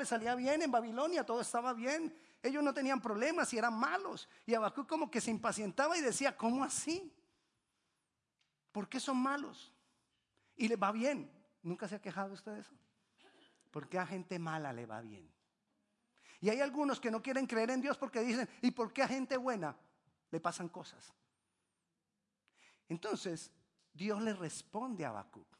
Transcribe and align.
les 0.00 0.08
salía 0.08 0.34
bien 0.34 0.62
en 0.62 0.70
Babilonia, 0.72 1.24
todo 1.24 1.40
estaba 1.40 1.72
bien. 1.72 2.12
Ellos 2.42 2.64
no 2.64 2.74
tenían 2.74 3.00
problemas 3.00 3.52
y 3.52 3.58
eran 3.58 3.78
malos. 3.78 4.28
Y 4.46 4.54
Habacuc 4.54 4.88
como 4.88 5.10
que 5.10 5.20
se 5.20 5.30
impacientaba 5.30 5.96
y 5.96 6.00
decía, 6.00 6.36
¿cómo 6.36 6.64
así? 6.64 7.14
¿Por 8.72 8.88
qué 8.88 8.98
son 8.98 9.18
malos? 9.18 9.72
Y 10.56 10.66
le 10.66 10.76
va 10.76 10.90
bien. 10.90 11.30
¿Nunca 11.62 11.86
se 11.86 11.94
ha 11.94 12.00
quejado 12.00 12.32
usted 12.32 12.52
de 12.54 12.60
eso? 12.60 12.74
Porque 13.70 13.98
a 13.98 14.06
gente 14.06 14.38
mala 14.38 14.72
le 14.72 14.86
va 14.86 15.00
bien. 15.00 15.30
Y 16.40 16.48
hay 16.48 16.60
algunos 16.60 16.98
que 16.98 17.10
no 17.10 17.22
quieren 17.22 17.46
creer 17.46 17.70
en 17.70 17.82
Dios 17.82 17.98
porque 17.98 18.20
dicen, 18.20 18.48
¿y 18.62 18.70
por 18.70 18.92
qué 18.92 19.02
a 19.02 19.08
gente 19.08 19.36
buena 19.36 19.76
le 20.30 20.40
pasan 20.40 20.68
cosas? 20.68 21.12
Entonces, 22.88 23.52
Dios 23.92 24.20
le 24.22 24.32
responde 24.32 25.04
a 25.04 25.10
Habacuc. 25.10 25.59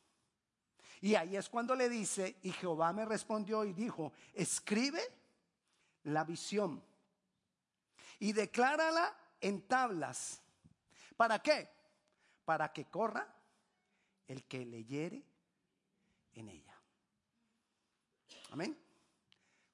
Y 1.01 1.15
ahí 1.15 1.37
es 1.37 1.49
cuando 1.49 1.75
le 1.75 1.89
dice, 1.89 2.37
y 2.43 2.53
Jehová 2.53 2.93
me 2.93 3.07
respondió 3.07 3.65
y 3.65 3.73
dijo, 3.73 4.13
escribe 4.35 5.01
la 6.05 6.25
visión 6.25 6.83
y 8.19 8.33
declárala 8.33 9.17
en 9.41 9.63
tablas. 9.67 10.43
¿Para 11.17 11.39
qué? 11.39 11.71
Para 12.45 12.73
que 12.73 12.85
corra 12.87 13.27
el 14.29 14.45
que 14.45 14.67
leyere 14.67 15.25
en 16.35 16.49
ella. 16.51 16.79
Amén. 18.51 18.79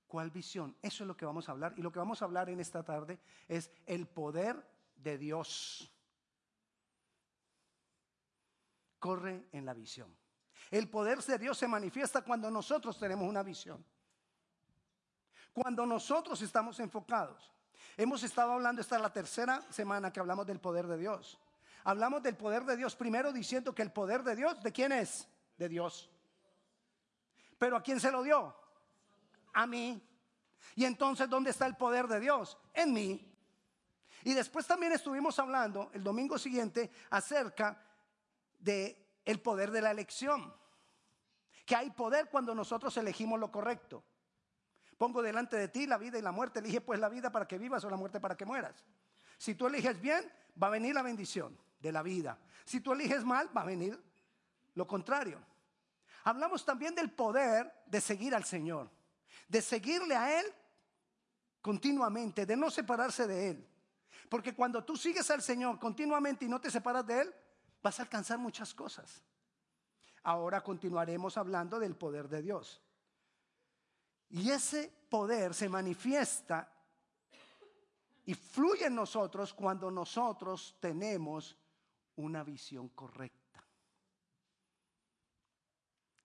¿Cuál 0.06 0.30
visión? 0.30 0.77
Eso 0.80 1.02
es 1.02 1.09
lo 1.09 1.16
que 1.16 1.27
vamos 1.27 1.48
a 1.48 1.52
hablar. 1.52 1.74
Y 1.77 1.82
lo 1.82 1.90
que 1.90 1.98
vamos 1.98 2.23
a 2.23 2.24
hablar 2.24 2.48
en 2.48 2.60
esta 2.60 2.84
tarde 2.84 3.18
es 3.48 3.70
el 3.87 4.06
poder 4.06 4.65
de 4.95 5.18
Dios. 5.18 5.93
Corre 9.01 9.48
en 9.51 9.66
la 9.66 9.74
visión. 9.74 10.16
El 10.70 10.88
poder 10.88 11.23
de 11.23 11.38
Dios 11.38 11.59
se 11.59 11.69
manifiesta 11.69 12.23
cuando 12.23 12.51
nosotros 12.51 12.98
tenemos 12.98 13.29
una 13.29 13.43
visión. 13.43 13.84
Cuando 15.52 15.87
nosotros 15.87 16.41
estamos 16.43 16.79
enfocados. 16.80 17.52
Hemos 17.97 18.23
estado 18.23 18.52
hablando, 18.52 18.82
esta 18.82 18.96
es 18.96 19.02
la 19.02 19.13
tercera 19.13 19.63
semana 19.71 20.13
que 20.13 20.21
hablamos 20.21 20.46
del 20.46 20.60
poder 20.60 20.87
de 20.87 20.99
Dios. 20.99 21.38
Hablamos 21.85 22.23
del 22.23 22.37
poder 22.37 22.65
de 22.65 22.77
Dios 22.77 22.96
primero 22.96 23.32
diciendo 23.32 23.74
que 23.74 23.82
el 23.82 23.93
poder 23.93 24.23
de 24.23 24.37
Dios, 24.37 24.60
¿de 24.63 24.73
quién 24.73 24.93
es? 24.93 25.29
De 25.57 25.68
Dios. 25.68 26.10
Pero 27.59 27.77
¿a 27.77 27.83
quién 27.83 28.01
se 28.01 28.10
lo 28.10 28.23
dio? 28.23 28.55
A 29.55 29.66
mí. 29.66 30.02
Y 30.74 30.85
entonces, 30.85 31.29
¿dónde 31.30 31.51
está 31.51 31.65
el 31.66 31.77
poder 31.77 32.07
de 32.07 32.21
Dios? 32.21 32.59
En 32.74 32.93
mí. 32.93 33.33
Y 34.24 34.35
después 34.35 34.66
también 34.66 34.93
estuvimos 34.93 35.38
hablando 35.38 35.90
el 35.95 36.02
domingo 36.02 36.37
siguiente 36.37 36.90
acerca 37.10 37.80
de 38.59 39.21
el 39.24 39.40
poder 39.40 39.71
de 39.71 39.80
la 39.80 39.93
elección. 39.93 40.52
Que 41.66 41.76
hay 41.76 41.90
poder 41.90 42.30
cuando 42.30 42.54
nosotros 42.54 42.96
elegimos 42.96 43.38
lo 43.38 43.52
correcto. 43.52 44.02
Pongo 44.96 45.20
delante 45.20 45.56
de 45.56 45.68
ti 45.68 45.86
la 45.86 45.98
vida 45.98 46.18
y 46.18 46.22
la 46.22 46.32
muerte. 46.32 46.60
Elige 46.60 46.80
pues 46.80 46.98
la 46.98 47.10
vida 47.10 47.30
para 47.30 47.46
que 47.46 47.59
vivas 47.59 47.84
o 47.84 47.90
la 47.90 47.96
muerte 47.96 48.20
para 48.20 48.36
que 48.36 48.46
mueras. 48.46 48.86
Si 49.36 49.54
tú 49.54 49.66
eliges 49.66 50.00
bien, 50.00 50.32
va 50.60 50.68
a 50.68 50.70
venir 50.70 50.94
la 50.94 51.02
bendición 51.02 51.59
de 51.80 51.92
la 51.92 52.02
vida. 52.02 52.38
Si 52.64 52.80
tú 52.80 52.92
eliges 52.92 53.24
mal, 53.24 53.54
va 53.54 53.62
a 53.62 53.66
venir 53.66 54.00
lo 54.74 54.87
contrario. 54.87 55.38
Hablamos 56.24 56.64
también 56.64 56.94
del 56.94 57.10
poder 57.10 57.72
de 57.87 58.00
seguir 58.00 58.34
al 58.34 58.44
Señor, 58.44 58.90
de 59.48 59.60
seguirle 59.62 60.16
a 60.16 60.40
Él 60.40 60.46
continuamente, 61.60 62.46
de 62.46 62.56
no 62.56 62.70
separarse 62.70 63.26
de 63.26 63.50
Él. 63.50 63.68
Porque 64.28 64.54
cuando 64.54 64.84
tú 64.84 64.97
sigues 64.97 65.31
al 65.31 65.42
Señor 65.42 65.78
continuamente 65.78 66.44
y 66.44 66.48
no 66.48 66.60
te 66.60 66.70
separas 66.70 67.06
de 67.06 67.22
Él, 67.22 67.34
vas 67.82 67.98
a 67.98 68.03
alcanzar 68.03 68.38
muchas 68.38 68.75
cosas. 68.75 69.22
Ahora 70.27 70.60
continuaremos 70.60 71.37
hablando 71.37 71.78
del 71.78 71.94
poder 71.94 72.28
de 72.28 72.43
Dios. 72.43 72.82
Y 74.31 74.50
ese 74.50 74.93
poder 75.09 75.55
se 75.55 75.69
manifiesta 75.69 76.69
y 78.25 78.34
fluye 78.34 78.87
en 78.87 78.97
nosotros 78.97 79.55
cuando 79.55 79.88
nosotros 79.88 80.78
tenemos 80.81 81.56
una 82.16 82.43
visión 82.43 82.89
correcta. 82.89 83.65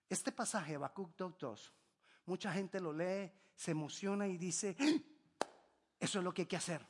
Este 0.08 0.32
pasaje, 0.32 0.74
Habacuc 0.74 1.16
2, 1.16 1.72
mucha 2.26 2.52
gente 2.52 2.80
lo 2.80 2.92
lee, 2.92 3.30
se 3.54 3.70
emociona 3.70 4.26
y 4.26 4.36
dice, 4.36 4.76
¡Ah! 4.80 5.46
eso 6.00 6.18
es 6.18 6.24
lo 6.24 6.34
que 6.34 6.42
hay 6.42 6.48
que 6.48 6.56
hacer. 6.56 6.84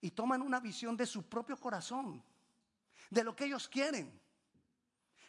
Y 0.00 0.12
toman 0.12 0.40
una 0.40 0.60
visión 0.60 0.96
de 0.96 1.04
su 1.04 1.28
propio 1.28 1.60
corazón, 1.60 2.24
de 3.10 3.22
lo 3.22 3.36
que 3.36 3.44
ellos 3.44 3.68
quieren. 3.68 4.21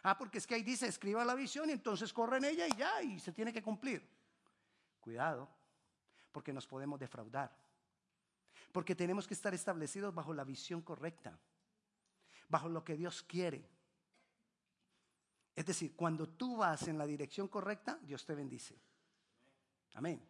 Ah, 0.03 0.18
porque 0.18 0.38
es 0.38 0.46
que 0.46 0.56
ahí 0.56 0.64
dice, 0.64 0.86
escriba 0.86 1.24
la 1.24 1.34
visión 1.34 1.69
y 1.69 1.74
entonces 1.74 2.12
corre 2.12 2.38
en 2.38 2.46
ella 2.46 2.68
y 2.68 2.75
ya, 2.75 3.02
y 3.02 3.19
se 3.19 3.31
tiene 3.31 3.53
que 3.53 3.64
cumplir. 3.64 4.06
Cuidado, 5.00 5.50
porque 6.31 6.52
nos 6.52 6.68
podemos 6.68 7.00
defraudar. 7.00 7.56
Porque 8.74 8.96
tenemos 8.96 9.25
que 9.25 9.34
estar 9.34 9.53
establecidos 9.53 10.14
bajo 10.14 10.34
la 10.34 10.44
visión 10.44 10.81
correcta, 10.81 11.40
bajo 12.50 12.68
lo 12.68 12.84
que 12.84 12.97
Dios 12.97 13.24
quiere. 13.24 13.66
Es 15.56 15.66
decir, 15.66 15.96
cuando 15.96 16.28
tú 16.28 16.58
vas 16.58 16.88
en 16.88 16.97
la 16.97 17.06
dirección 17.06 17.47
correcta, 17.47 17.97
Dios 18.02 18.25
te 18.25 18.35
bendice. 18.35 18.75
Amén. 19.94 20.22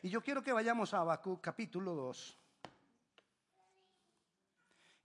Y 0.00 0.08
yo 0.08 0.22
quiero 0.22 0.42
que 0.42 0.52
vayamos 0.52 0.94
a 0.94 1.00
Habacuc 1.00 1.42
capítulo 1.42 1.94
2. 1.94 2.38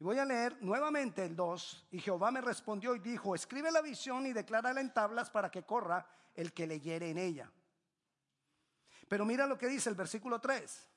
Voy 0.03 0.19
a 0.19 0.25
leer 0.25 0.57
nuevamente 0.61 1.23
el 1.23 1.33
2. 1.33 1.87
Y 1.91 1.99
Jehová 2.01 2.29
me 2.29 2.41
respondió 2.41 2.93
y 2.93 2.99
dijo, 2.99 3.33
escribe 3.35 3.71
la 3.71 3.81
visión 3.81 4.25
y 4.25 4.33
declárala 4.33 4.81
en 4.81 4.93
tablas 4.93 5.29
para 5.29 5.49
que 5.49 5.63
corra 5.63 6.05
el 6.35 6.51
que 6.51 6.67
leyere 6.67 7.09
en 7.09 7.17
ella. 7.17 7.49
Pero 9.07 9.23
mira 9.23 9.47
lo 9.47 9.57
que 9.57 9.69
dice 9.69 9.89
el 9.89 9.95
versículo 9.95 10.41
3. 10.41 10.89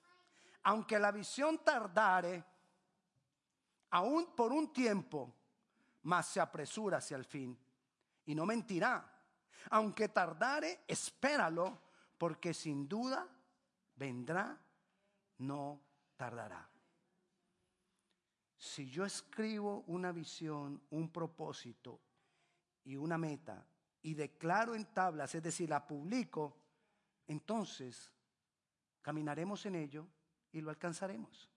Aunque 0.64 0.98
la 0.98 1.12
visión 1.12 1.62
tardare, 1.62 2.42
aún 3.90 4.34
por 4.34 4.52
un 4.52 4.72
tiempo, 4.72 5.32
más 6.02 6.26
se 6.26 6.40
apresura 6.40 6.98
hacia 6.98 7.16
el 7.16 7.24
fin 7.24 7.56
y 8.24 8.34
no 8.34 8.44
mentirá. 8.44 9.08
Aunque 9.70 10.08
tardare, 10.08 10.80
espéralo, 10.88 11.80
porque 12.18 12.52
sin 12.52 12.88
duda 12.88 13.24
vendrá, 13.94 14.58
no 15.38 15.80
tardará. 16.16 16.68
Si 18.56 18.88
yo 18.88 19.04
escribo 19.04 19.84
una 19.86 20.12
visión, 20.12 20.80
un 20.90 21.10
propósito 21.10 22.00
y 22.84 22.96
una 22.96 23.18
meta 23.18 23.66
y 24.02 24.14
declaro 24.14 24.74
en 24.74 24.86
tablas, 24.86 25.34
es 25.34 25.42
decir, 25.42 25.68
la 25.68 25.86
publico, 25.86 26.56
entonces 27.26 28.10
caminaremos 29.02 29.66
en 29.66 29.74
ello 29.74 30.06
y 30.52 30.60
lo 30.60 30.70
alcanzaremos. 30.70 31.50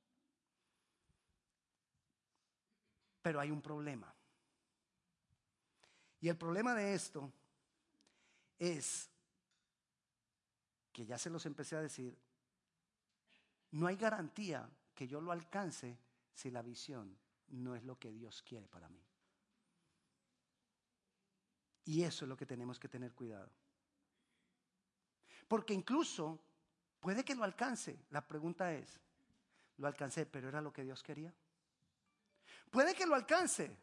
Pero 3.22 3.40
hay 3.40 3.52
un 3.52 3.62
problema. 3.62 4.14
Y 6.22 6.28
el 6.28 6.38
problema 6.38 6.74
de 6.74 6.94
esto 6.94 7.32
es 8.58 9.10
que 10.92 11.06
ya 11.06 11.18
se 11.18 11.30
los 11.30 11.46
empecé 11.46 11.76
a 11.78 11.82
decir, 11.82 12.18
no 13.72 13.88
hay 13.88 13.96
garantía 13.96 14.70
que 14.94 15.08
yo 15.08 15.22
lo 15.22 15.32
alcance 15.32 15.98
si 16.40 16.50
la 16.50 16.62
visión 16.62 17.18
no 17.50 17.76
es 17.76 17.84
lo 17.84 18.00
que 18.00 18.14
Dios 18.14 18.42
quiere 18.44 18.66
para 18.66 18.88
mí. 18.88 19.04
Y 21.84 22.04
eso 22.04 22.24
es 22.24 22.30
lo 22.30 22.38
que 22.38 22.46
tenemos 22.46 22.80
que 22.80 22.88
tener 22.88 23.14
cuidado. 23.14 23.52
Porque 25.50 25.74
incluso 25.74 26.40
puede 27.02 27.26
que 27.26 27.36
lo 27.36 27.44
alcance. 27.44 28.00
La 28.12 28.26
pregunta 28.26 28.74
es, 28.74 28.98
¿lo 29.78 29.88
alcancé, 29.88 30.26
pero 30.26 30.48
era 30.48 30.62
lo 30.62 30.72
que 30.72 30.84
Dios 30.84 31.04
quería? 31.04 31.34
Puede 32.72 32.96
que 32.96 33.06
lo 33.06 33.16
alcance, 33.16 33.76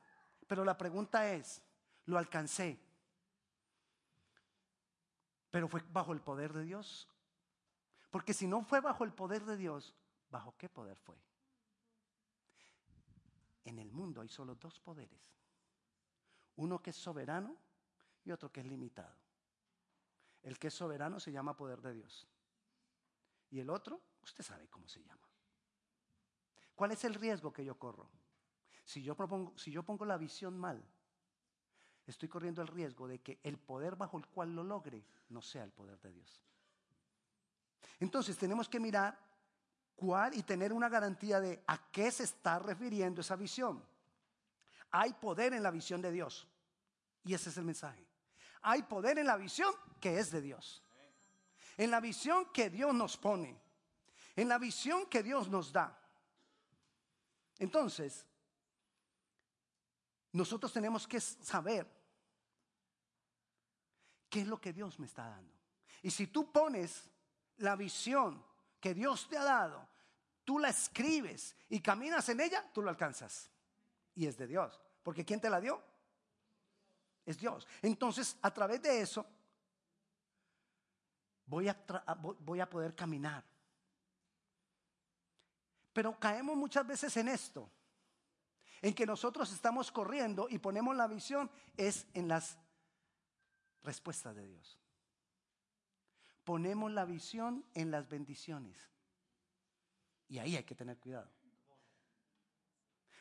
pero 0.47 0.65
la 0.65 0.79
pregunta 0.79 1.31
es, 1.33 1.61
lo 2.07 2.17
alcancé. 2.17 2.81
Pero 5.51 5.69
fue 5.69 5.83
bajo 5.91 6.15
el 6.15 6.23
poder 6.23 6.55
de 6.55 6.63
Dios. 6.63 7.07
Porque 8.11 8.33
si 8.33 8.47
no 8.47 8.65
fue 8.65 8.81
bajo 8.81 9.05
el 9.05 9.13
poder 9.13 9.45
de 9.45 9.59
Dios, 9.59 9.95
¿bajo 10.31 10.57
qué 10.57 10.71
poder 10.71 10.97
fue? 10.97 11.17
En 13.67 13.81
el 13.81 13.91
mundo 13.91 14.21
hay 14.21 14.29
solo 14.29 14.55
dos 14.55 14.79
poderes. 14.79 15.21
Uno 16.55 16.81
que 16.81 16.91
es 16.91 16.97
soberano 16.97 17.57
y 18.25 18.31
otro 18.31 18.51
que 18.51 18.61
es 18.61 18.67
limitado. 18.67 19.15
El 20.43 20.57
que 20.57 20.69
es 20.69 20.75
soberano 20.75 21.19
se 21.19 21.33
llama 21.33 21.57
poder 21.57 21.83
de 21.83 21.93
Dios. 21.93 22.29
Y 23.51 23.59
el 23.59 23.69
otro, 23.69 24.01
usted 24.23 24.45
sabe 24.45 24.69
cómo 24.69 24.89
se 24.89 25.03
llama. 25.03 25.29
¿Cuál 26.77 26.93
es 26.93 27.05
el 27.05 27.15
riesgo 27.15 27.53
que 27.53 27.65
yo 27.65 27.77
corro? 27.77 28.09
Si 28.85 29.03
yo, 29.03 29.17
propongo, 29.17 29.59
si 29.59 29.73
yo 29.73 29.83
pongo 29.83 30.05
la 30.05 30.17
visión 30.17 30.57
mal, 30.57 30.81
estoy 32.07 32.29
corriendo 32.29 32.63
el 32.63 32.69
riesgo 32.69 33.09
de 33.09 33.19
que 33.19 33.41
el 33.43 33.59
poder 33.59 33.97
bajo 33.97 34.17
el 34.17 34.29
cual 34.29 34.55
lo 34.55 34.63
logre 34.63 35.05
no 35.31 35.43
sea 35.43 35.65
el 35.65 35.73
poder 35.73 35.99
de 35.99 36.13
Dios. 36.13 36.41
Entonces 37.99 38.39
tenemos 38.39 38.69
que 38.69 38.79
mirar 38.79 39.26
cuál 39.97 40.35
y 40.35 40.43
tener 40.43 40.73
una 40.73 40.89
garantía 40.89 41.41
de 41.41 41.65
a 41.67 41.91
qué 41.91 42.11
se 42.11 42.25
está 42.25 42.59
refiriendo 42.59 43.23
esa 43.23 43.35
visión. 43.35 43.83
Hay 44.91 45.15
poder 45.15 45.55
en 45.55 45.63
la 45.63 45.71
visión 45.71 46.01
de 46.01 46.13
Dios. 46.13 46.47
Y 47.25 47.35
ese 47.35 47.51
es 47.51 47.57
el 47.57 47.65
mensaje. 47.65 48.07
Hay 48.63 48.83
poder 48.83 49.19
en 49.19 49.27
la 49.27 49.37
visión 49.37 49.75
que 50.01 50.19
es 50.19 50.31
de 50.31 50.41
Dios. 50.41 50.83
en 51.79 51.91
la 51.91 52.01
visión 52.01 52.51
que 52.53 52.71
Dios 52.71 52.95
nos 52.95 53.19
pone, 53.19 53.61
en 54.35 54.49
la 54.49 54.59
visión 54.59 55.05
que 55.07 55.23
Dios 55.23 55.49
nos 55.51 55.73
da. 55.73 55.99
Entonces, 57.59 58.25
nosotros 60.33 60.73
tenemos 60.73 61.07
que 61.07 61.21
saber 61.21 61.87
qué 64.31 64.41
es 64.41 64.47
lo 64.47 64.61
que 64.61 64.73
Dios 64.73 64.99
me 64.99 65.07
está 65.07 65.29
dando. 65.29 65.53
Y 66.03 66.11
si 66.11 66.27
tú 66.29 66.51
pones 66.51 67.11
la 67.59 67.77
visión 67.77 68.43
que 68.87 68.95
Dios 68.95 69.29
te 69.29 69.37
ha 69.37 69.43
dado, 69.43 69.85
tú 70.45 70.61
la 70.61 70.69
escribes 70.69 71.57
y 71.69 71.81
caminas 71.81 72.29
en 72.29 72.39
ella, 72.41 72.71
tú 72.73 72.83
lo 72.83 72.89
alcanzas. 72.89 73.51
Y 74.15 74.29
es 74.29 74.39
de 74.39 74.47
Dios. 74.47 74.81
Porque 75.03 75.25
¿quién 75.25 75.41
te 75.41 75.51
la 75.51 75.61
dio? 75.61 75.83
Es 77.25 77.37
Dios. 77.37 77.67
Entonces, 77.83 78.37
a 78.43 78.55
través 78.55 78.81
de 78.81 79.01
eso, 79.01 79.27
voy 81.47 81.69
a, 81.69 81.77
voy 82.39 82.61
a 82.61 82.71
poder 82.71 82.95
caminar. 82.95 83.43
Pero 85.93 86.17
caemos 86.21 86.57
muchas 86.57 86.87
veces 86.87 87.17
en 87.17 87.27
esto, 87.27 87.69
en 88.83 88.95
que 88.95 89.05
nosotros 89.05 89.53
estamos 89.53 89.91
corriendo 89.91 90.47
y 90.49 90.59
ponemos 90.59 90.95
la 90.95 91.09
visión, 91.09 91.51
es 91.77 92.07
en 92.15 92.29
las 92.29 92.57
respuestas 93.83 94.37
de 94.37 94.47
Dios. 94.47 94.79
Ponemos 96.47 96.93
la 96.93 97.05
visión 97.05 97.65
en 97.75 97.91
las 97.91 98.09
bendiciones. 98.09 98.79
Y 100.29 100.39
ahí 100.39 100.55
hay 100.55 100.63
que 100.63 100.77
tener 100.77 100.97
cuidado. 100.97 101.29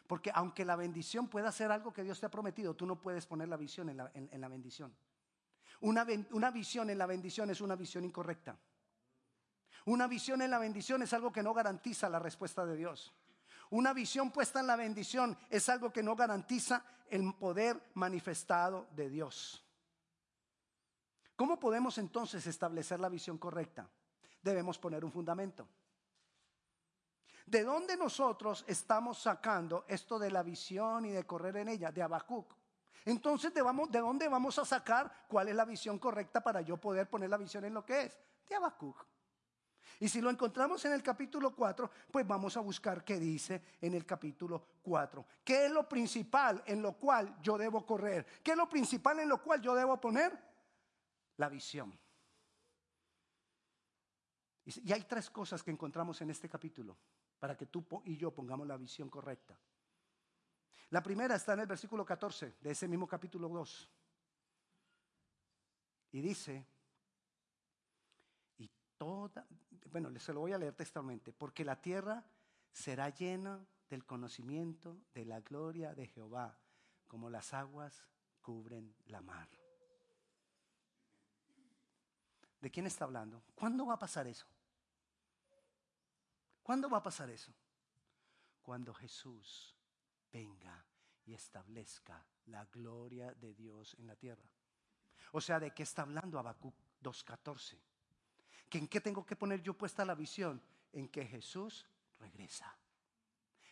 Porque 0.05 0.29
aunque 0.31 0.63
la 0.63 0.75
bendición 0.75 1.27
pueda 1.27 1.51
ser 1.51 1.71
algo 1.71 1.91
que 1.91 2.03
Dios 2.03 2.19
te 2.19 2.27
ha 2.27 2.29
prometido, 2.29 2.75
tú 2.75 2.85
no 2.85 3.01
puedes 3.01 3.25
poner 3.25 3.47
la 3.47 3.57
visión 3.57 3.89
en 3.89 3.97
la, 3.97 4.47
bendición. 4.47 4.95
Una, 5.81 6.05
una 6.33 6.51
visión 6.51 6.91
en 6.91 6.99
la 6.99 7.07
bendición 7.07 7.49
es 7.49 7.61
una 7.61 7.75
visión 7.75 8.05
incorrecta. 8.05 8.59
Una 9.85 10.05
visión 10.05 10.43
en 10.43 10.51
la 10.51 10.59
bendición 10.59 11.01
es 11.01 11.11
algo 11.11 11.31
que 11.31 11.41
no 11.41 11.55
garantiza 11.55 12.07
la 12.07 12.19
respuesta 12.19 12.63
de 12.63 12.75
Dios. 12.75 13.11
Una 13.71 13.91
visión 13.91 14.29
puesta 14.29 14.59
en 14.59 14.67
la 14.67 14.75
bendición 14.75 15.35
es 15.49 15.67
algo 15.67 15.91
que 15.91 16.03
no 16.03 16.15
garantiza 16.15 16.85
el 17.09 17.33
poder 17.33 17.89
manifestado 17.95 18.87
de 18.91 19.09
Dios. 19.09 19.64
¿Cómo 21.35 21.59
podemos 21.59 21.97
entonces 21.97 22.45
establecer 22.47 22.99
la 22.99 23.09
visión 23.09 23.37
correcta? 23.37 23.89
Debemos 24.41 24.79
poner 24.79 25.03
un 25.03 25.11
fundamento. 25.11 25.67
¿De 27.45 27.63
dónde 27.63 27.95
nosotros 27.97 28.63
estamos 28.67 29.21
sacando 29.21 29.85
esto 29.87 30.17
de 30.17 30.31
la 30.31 30.41
visión 30.41 31.05
y 31.05 31.11
de 31.11 31.25
correr 31.25 31.57
en 31.57 31.69
ella? 31.69 31.91
De 31.91 32.01
Habacuc. 32.01 32.55
Entonces, 33.03 33.53
¿de, 33.53 33.61
¿de 33.61 33.99
dónde 33.99 34.27
vamos 34.27 34.57
a 34.57 34.65
sacar 34.65 35.25
cuál 35.27 35.49
es 35.49 35.55
la 35.55 35.65
visión 35.65 35.99
correcta 35.99 36.41
para 36.41 36.61
yo 36.61 36.77
poder 36.77 37.07
poner 37.07 37.29
la 37.29 37.37
visión 37.37 37.63
en 37.65 37.73
lo 37.73 37.85
que 37.85 38.03
es? 38.03 38.17
De 38.47 38.55
Habacuc. 38.55 39.05
Y 39.99 40.09
si 40.09 40.21
lo 40.21 40.29
encontramos 40.29 40.83
en 40.85 40.93
el 40.93 41.03
capítulo 41.03 41.55
4, 41.55 41.89
pues 42.11 42.27
vamos 42.27 42.57
a 42.57 42.61
buscar 42.61 43.03
qué 43.03 43.19
dice 43.19 43.61
en 43.79 43.93
el 43.93 44.05
capítulo 44.05 44.65
4. 44.81 45.25
¿Qué 45.43 45.65
es 45.65 45.71
lo 45.71 45.87
principal 45.87 46.63
en 46.65 46.81
lo 46.81 46.93
cual 46.93 47.37
yo 47.41 47.57
debo 47.57 47.85
correr? 47.85 48.25
¿Qué 48.43 48.51
es 48.51 48.57
lo 48.57 48.67
principal 48.67 49.19
en 49.19 49.29
lo 49.29 49.41
cual 49.41 49.61
yo 49.61 49.75
debo 49.75 49.99
poner? 50.01 50.54
La 51.37 51.49
visión. 51.49 51.97
Y 54.65 54.91
hay 54.91 55.03
tres 55.03 55.29
cosas 55.29 55.61
que 55.61 55.71
encontramos 55.71 56.19
en 56.21 56.31
este 56.31 56.49
capítulo 56.49 56.97
para 57.39 57.55
que 57.55 57.67
tú 57.67 57.85
y 58.05 58.17
yo 58.17 58.31
pongamos 58.31 58.65
la 58.65 58.77
visión 58.77 59.09
correcta. 59.09 59.59
La 60.89 61.03
primera 61.03 61.35
está 61.35 61.53
en 61.53 61.61
el 61.61 61.67
versículo 61.67 62.05
14 62.05 62.55
de 62.59 62.71
ese 62.71 62.87
mismo 62.87 63.07
capítulo 63.07 63.47
2. 63.49 63.89
Y 66.13 66.21
dice, 66.21 66.65
y 68.57 68.69
toda, 68.97 69.45
bueno, 69.91 70.17
se 70.19 70.33
lo 70.33 70.39
voy 70.39 70.53
a 70.53 70.57
leer 70.57 70.73
textualmente, 70.73 71.33
porque 71.33 71.65
la 71.65 71.81
tierra 71.81 72.25
será 72.71 73.09
llena 73.09 73.63
del 73.89 74.05
conocimiento 74.05 74.97
de 75.13 75.25
la 75.25 75.41
gloria 75.41 75.93
de 75.93 76.07
Jehová, 76.07 76.57
como 77.07 77.29
las 77.29 77.53
aguas 77.53 78.07
cubren 78.41 78.95
la 79.07 79.21
mar. 79.21 79.49
¿De 82.65 82.71
quién 82.71 82.87
está 82.87 83.05
hablando? 83.05 83.43
¿Cuándo 83.53 83.85
va 83.85 83.93
a 83.93 83.99
pasar 83.99 84.25
eso? 84.25 84.47
¿Cuándo 86.63 86.89
va 86.89 86.97
a 86.97 87.03
pasar 87.03 87.29
eso? 87.29 87.53
Cuando 88.63 88.91
Jesús 88.91 89.75
venga 90.33 90.83
y 91.27 91.35
establezca 91.35 92.25
la 92.47 92.65
gloria 92.65 93.31
de 93.35 93.53
Dios 93.53 93.95
en 93.99 94.07
la 94.07 94.15
tierra. 94.15 94.49
O 95.33 95.41
sea, 95.41 95.59
¿de 95.59 95.75
qué 95.75 95.83
está 95.83 96.01
hablando 96.01 96.39
Habacuc 96.39 96.73
2.14? 97.03 97.77
¿Que 98.67 98.79
¿En 98.79 98.87
qué 98.87 98.99
tengo 98.99 99.23
que 99.23 99.35
poner 99.35 99.61
yo 99.61 99.77
puesta 99.77 100.03
la 100.03 100.15
visión? 100.15 100.59
En 100.91 101.07
que 101.07 101.23
Jesús 101.23 101.85
regresa. 102.17 102.75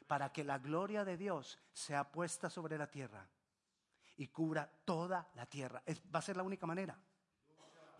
Para 0.05 0.31
que 0.31 0.43
la 0.43 0.59
gloria 0.59 1.03
de 1.03 1.17
Dios 1.17 1.57
sea 1.73 2.11
puesta 2.11 2.47
sobre 2.47 2.77
la 2.77 2.91
tierra 2.91 3.27
y 4.17 4.27
cubra 4.27 4.71
toda 4.85 5.31
la 5.33 5.47
tierra. 5.47 5.81
va 6.13 6.19
a 6.19 6.21
ser 6.21 6.37
la 6.37 6.43
única 6.43 6.67
manera. 6.67 6.95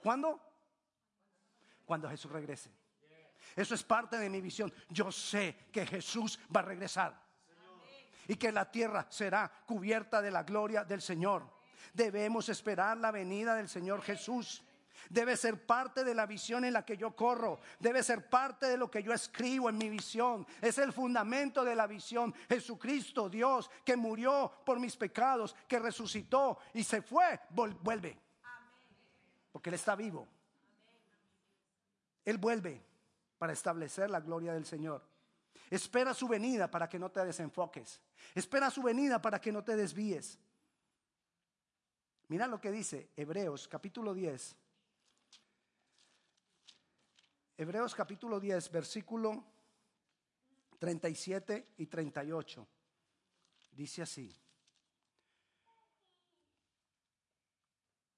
¿Cuándo? 0.03 0.52
Cuando 1.85 2.09
Jesús 2.09 2.31
regrese. 2.31 2.71
Eso 3.55 3.75
es 3.75 3.83
parte 3.83 4.17
de 4.17 4.29
mi 4.29 4.41
visión. 4.41 4.73
Yo 4.89 5.11
sé 5.11 5.67
que 5.71 5.85
Jesús 5.85 6.39
va 6.55 6.61
a 6.61 6.63
regresar. 6.63 7.21
Y 8.27 8.35
que 8.35 8.51
la 8.51 8.71
tierra 8.71 9.05
será 9.09 9.51
cubierta 9.65 10.21
de 10.21 10.31
la 10.31 10.43
gloria 10.43 10.83
del 10.83 11.01
Señor. 11.01 11.43
Debemos 11.93 12.47
esperar 12.49 12.97
la 12.97 13.11
venida 13.11 13.55
del 13.55 13.67
Señor 13.67 14.01
Jesús. 14.01 14.63
Debe 15.09 15.35
ser 15.35 15.65
parte 15.65 16.03
de 16.03 16.15
la 16.15 16.25
visión 16.25 16.63
en 16.63 16.73
la 16.73 16.85
que 16.85 16.97
yo 16.97 17.15
corro. 17.15 17.59
Debe 17.79 18.01
ser 18.01 18.29
parte 18.29 18.67
de 18.67 18.77
lo 18.77 18.89
que 18.89 19.03
yo 19.03 19.13
escribo 19.13 19.69
en 19.69 19.77
mi 19.77 19.89
visión. 19.89 20.47
Es 20.61 20.77
el 20.77 20.93
fundamento 20.93 21.63
de 21.63 21.75
la 21.75 21.87
visión. 21.87 22.33
Jesucristo, 22.47 23.29
Dios, 23.29 23.69
que 23.83 23.97
murió 23.97 24.51
por 24.65 24.79
mis 24.79 24.95
pecados, 24.95 25.55
que 25.67 25.79
resucitó 25.79 26.57
y 26.73 26.83
se 26.83 27.01
fue, 27.01 27.41
vuelve. 27.49 28.17
Porque 29.51 29.69
Él 29.69 29.75
está 29.75 29.95
vivo. 29.95 30.27
Él 32.25 32.37
vuelve 32.37 32.81
para 33.37 33.53
establecer 33.53 34.09
la 34.09 34.21
gloria 34.21 34.53
del 34.53 34.65
Señor. 34.65 35.01
Espera 35.69 36.13
su 36.13 36.27
venida 36.27 36.69
para 36.69 36.87
que 36.87 36.99
no 36.99 37.11
te 37.11 37.25
desenfoques. 37.25 38.01
Espera 38.35 38.69
su 38.69 38.81
venida 38.81 39.21
para 39.21 39.41
que 39.41 39.51
no 39.51 39.63
te 39.63 39.75
desvíes. 39.75 40.37
Mira 42.27 42.47
lo 42.47 42.59
que 42.59 42.71
dice 42.71 43.11
Hebreos 43.15 43.67
capítulo 43.67 44.13
10. 44.13 44.55
Hebreos 47.55 47.93
capítulo 47.93 48.39
10, 48.39 48.71
versículo 48.71 49.43
37 50.79 51.73
y 51.77 51.85
38. 51.85 52.67
Dice 53.71 54.01
así. 54.01 54.35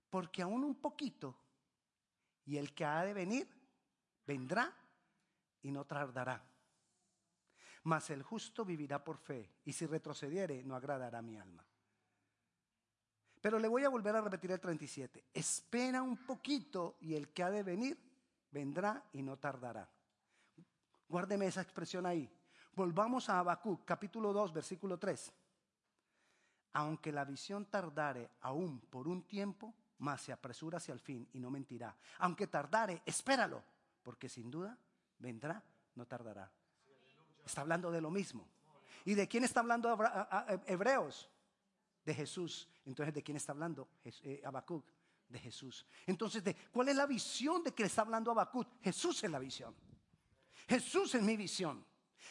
Porque 0.09 0.41
aún 0.41 0.63
un 0.63 0.75
poquito, 0.75 1.35
y 2.45 2.57
el 2.57 2.73
que 2.73 2.85
ha 2.85 3.03
de 3.03 3.13
venir, 3.13 3.54
vendrá 4.25 4.73
y 5.61 5.71
no 5.71 5.85
tardará. 5.85 6.43
Mas 7.83 8.09
el 8.09 8.23
justo 8.23 8.65
vivirá 8.65 9.03
por 9.03 9.17
fe, 9.17 9.57
y 9.65 9.73
si 9.73 9.85
retrocediere, 9.85 10.63
no 10.63 10.75
agradará 10.75 11.21
mi 11.21 11.37
alma. 11.37 11.63
Pero 13.45 13.59
le 13.59 13.67
voy 13.67 13.83
a 13.83 13.89
volver 13.89 14.15
a 14.15 14.21
repetir 14.21 14.51
el 14.51 14.59
37. 14.59 15.25
Espera 15.31 16.01
un 16.01 16.17
poquito 16.25 16.97
y 17.01 17.13
el 17.13 17.29
que 17.31 17.43
ha 17.43 17.51
de 17.51 17.61
venir 17.61 17.95
vendrá 18.49 19.03
y 19.13 19.21
no 19.21 19.37
tardará. 19.37 19.87
Guárdeme 21.07 21.45
esa 21.45 21.61
expresión 21.61 22.07
ahí. 22.07 22.27
Volvamos 22.73 23.29
a 23.29 23.37
Habacuc, 23.37 23.85
capítulo 23.85 24.33
2, 24.33 24.51
versículo 24.51 24.97
3. 24.97 25.31
Aunque 26.73 27.11
la 27.11 27.23
visión 27.23 27.67
tardare 27.67 28.31
aún 28.41 28.79
por 28.81 29.07
un 29.07 29.27
tiempo, 29.27 29.75
más 29.99 30.21
se 30.21 30.33
apresura 30.33 30.77
hacia 30.77 30.93
el 30.93 30.99
fin 30.99 31.29
y 31.33 31.39
no 31.39 31.51
mentirá. 31.51 31.95
Aunque 32.17 32.47
tardare, 32.47 33.03
espéralo, 33.05 33.63
porque 34.05 34.29
sin 34.29 34.51
duda 34.51 34.77
vendrá, 35.17 35.63
no 35.95 36.05
tardará. 36.05 36.49
Está 37.43 37.61
hablando 37.61 37.91
de 37.91 37.99
lo 37.99 38.11
mismo. 38.11 38.47
¿Y 39.03 39.15
de 39.15 39.27
quién 39.27 39.43
está 39.43 39.61
hablando 39.61 39.89
Hebreos? 40.67 41.27
De 42.05 42.13
Jesús. 42.13 42.69
Entonces, 42.85 43.15
¿de 43.15 43.23
quién 43.23 43.35
está 43.35 43.51
hablando 43.51 43.89
eh, 44.03 44.43
Habacuc? 44.45 44.85
De 45.27 45.39
Jesús. 45.39 45.87
Entonces, 46.05 46.43
¿de 46.43 46.55
¿cuál 46.71 46.89
es 46.89 46.95
la 46.95 47.07
visión 47.07 47.63
de 47.63 47.73
que 47.73 47.81
está 47.81 48.03
hablando 48.03 48.29
Habacuc? 48.29 48.67
Jesús 48.83 49.23
es 49.23 49.31
la 49.31 49.39
visión. 49.39 49.75
Jesús 50.67 51.15
es 51.15 51.23
mi 51.23 51.35
visión. 51.35 51.83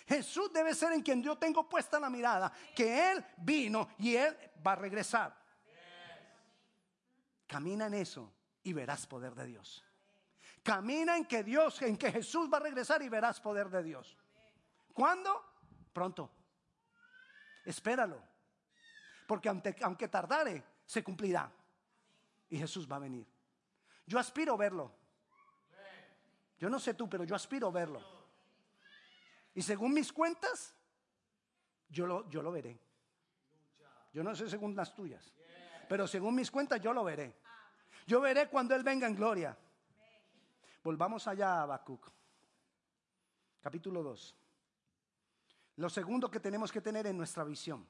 Jesús 0.07 0.53
debe 0.53 0.77
ser 0.77 0.93
en 0.93 1.03
quien 1.03 1.25
yo 1.25 1.37
tengo 1.37 1.69
puesta 1.69 1.99
la 1.99 2.09
mirada, 2.09 2.53
que 2.75 3.11
Él 3.11 3.25
vino 3.39 3.89
y 3.99 4.15
Él 4.15 4.37
va 4.65 4.73
a 4.73 4.77
regresar. 4.77 5.37
Camina 7.49 7.87
en 7.87 7.95
eso 7.95 8.33
y 8.63 8.73
verás 8.73 9.09
poder 9.09 9.35
de 9.35 9.47
Dios. 9.47 9.85
Camina 10.65 11.19
en 11.19 11.27
que 11.27 11.45
Dios, 11.45 11.83
en 11.83 11.99
que 11.99 12.11
Jesús 12.11 12.49
va 12.51 12.57
a 12.57 12.61
regresar 12.61 13.03
y 13.03 13.11
verás 13.11 13.39
poder 13.39 13.69
de 13.69 13.83
Dios. 13.83 14.17
¿Cuándo? 14.95 15.45
Pronto. 15.93 16.31
Espéralo. 17.67 18.23
Porque 19.27 19.51
aunque, 19.51 20.09
tardare, 20.09 20.65
se 20.87 21.05
cumplirá. 21.05 21.53
Y 22.49 22.59
Jesús 22.59 22.91
va 22.91 22.97
a 22.97 23.01
venir. 23.01 23.27
Yo 24.07 24.19
aspiro 24.19 24.57
verlo. 24.57 24.91
Yo 26.59 26.71
no 26.71 26.81
sé 26.81 26.95
tú, 26.95 27.11
pero 27.11 27.25
yo 27.25 27.35
aspiro 27.35 27.71
verlo. 27.71 28.01
Y 29.55 29.61
según 29.61 29.93
mis 29.93 30.15
cuentas, 30.15 30.75
yo 31.91 32.07
lo, 32.07 32.29
yo 32.31 32.41
lo 32.43 32.51
veré. 32.51 32.81
Yo 34.15 34.23
no 34.23 34.35
sé 34.35 34.49
según 34.49 34.75
las 34.75 34.95
tuyas, 34.95 35.35
pero 35.89 36.07
según 36.07 36.37
mis 36.37 36.51
cuentas 36.51 36.81
yo 36.81 36.95
lo 36.95 37.05
veré. 37.05 37.37
Yo 38.07 38.21
veré 38.21 38.49
cuando 38.49 38.75
Él 38.75 38.83
venga 38.83 39.07
en 39.07 39.15
gloria. 39.15 39.59
Volvamos 40.85 41.27
allá 41.27 41.55
a 41.55 41.63
Habacuc, 41.63 42.07
capítulo 43.63 44.03
2. 44.03 44.37
Lo 45.77 45.89
segundo 45.89 46.31
que 46.31 46.41
tenemos 46.41 46.71
que 46.71 46.83
tener 46.83 47.07
en 47.07 47.17
nuestra 47.17 47.43
visión. 47.43 47.89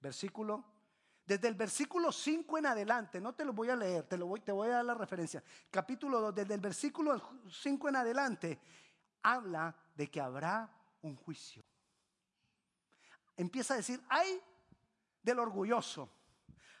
Versículo, 0.00 0.64
desde 1.26 1.48
el 1.48 1.54
versículo 1.54 2.10
5 2.10 2.56
en 2.56 2.64
adelante, 2.64 3.20
no 3.20 3.34
te 3.34 3.44
lo 3.44 3.52
voy 3.52 3.68
a 3.68 3.76
leer, 3.76 4.04
te, 4.04 4.16
lo 4.16 4.26
voy, 4.26 4.40
te 4.40 4.52
voy 4.52 4.68
a 4.68 4.76
dar 4.76 4.86
la 4.86 4.94
referencia. 4.94 5.44
Capítulo 5.70 6.18
2, 6.18 6.34
desde 6.34 6.54
el 6.54 6.60
versículo 6.60 7.20
5 7.50 7.90
en 7.90 7.96
adelante, 7.96 8.58
habla 9.22 9.76
de 9.94 10.10
que 10.10 10.18
habrá 10.18 10.74
un 11.02 11.14
juicio. 11.14 11.62
Empieza 13.36 13.74
a 13.74 13.76
decir, 13.76 14.02
ay 14.08 14.40
del 15.22 15.38
orgulloso, 15.38 16.08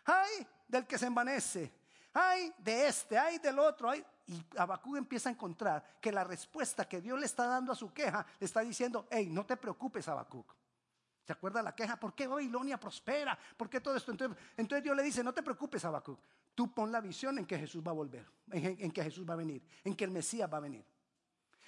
ay 0.06 0.48
del 0.66 0.86
que 0.86 0.96
se 0.96 1.04
envanece, 1.04 1.70
ay 2.14 2.50
de 2.56 2.88
este, 2.88 3.18
ay 3.18 3.36
del 3.40 3.58
otro, 3.58 3.90
ay. 3.90 4.02
Y 4.26 4.40
Abacú 4.56 4.96
empieza 4.96 5.28
a 5.28 5.32
encontrar 5.32 5.98
que 6.00 6.12
la 6.12 6.24
respuesta 6.24 6.88
que 6.88 7.00
Dios 7.00 7.18
le 7.18 7.26
está 7.26 7.46
dando 7.46 7.72
a 7.72 7.74
su 7.74 7.92
queja 7.92 8.24
le 8.38 8.46
está 8.46 8.60
diciendo, 8.60 9.06
hey, 9.10 9.28
no 9.30 9.44
te 9.44 9.56
preocupes, 9.56 10.06
Habacuc. 10.08 10.54
¿Se 11.24 11.32
acuerda 11.32 11.62
la 11.62 11.74
queja? 11.74 11.98
¿Por 11.98 12.14
qué 12.14 12.26
Babilonia 12.26 12.78
prospera? 12.78 13.38
¿Por 13.56 13.68
qué 13.68 13.80
todo 13.80 13.96
esto? 13.96 14.10
Entonces, 14.10 14.36
entonces 14.56 14.82
Dios 14.82 14.96
le 14.96 15.02
dice, 15.02 15.22
no 15.22 15.32
te 15.32 15.42
preocupes, 15.42 15.84
Habacuc. 15.84 16.18
Tú 16.54 16.72
pon 16.72 16.92
la 16.92 17.00
visión 17.00 17.38
en 17.38 17.46
que 17.46 17.58
Jesús 17.58 17.82
va 17.84 17.90
a 17.90 17.94
volver, 17.94 18.26
en, 18.50 18.76
en 18.78 18.90
que 18.90 19.02
Jesús 19.02 19.28
va 19.28 19.34
a 19.34 19.36
venir, 19.36 19.62
en 19.84 19.94
que 19.94 20.04
el 20.04 20.10
Mesías 20.10 20.52
va 20.52 20.58
a 20.58 20.60
venir. 20.60 20.84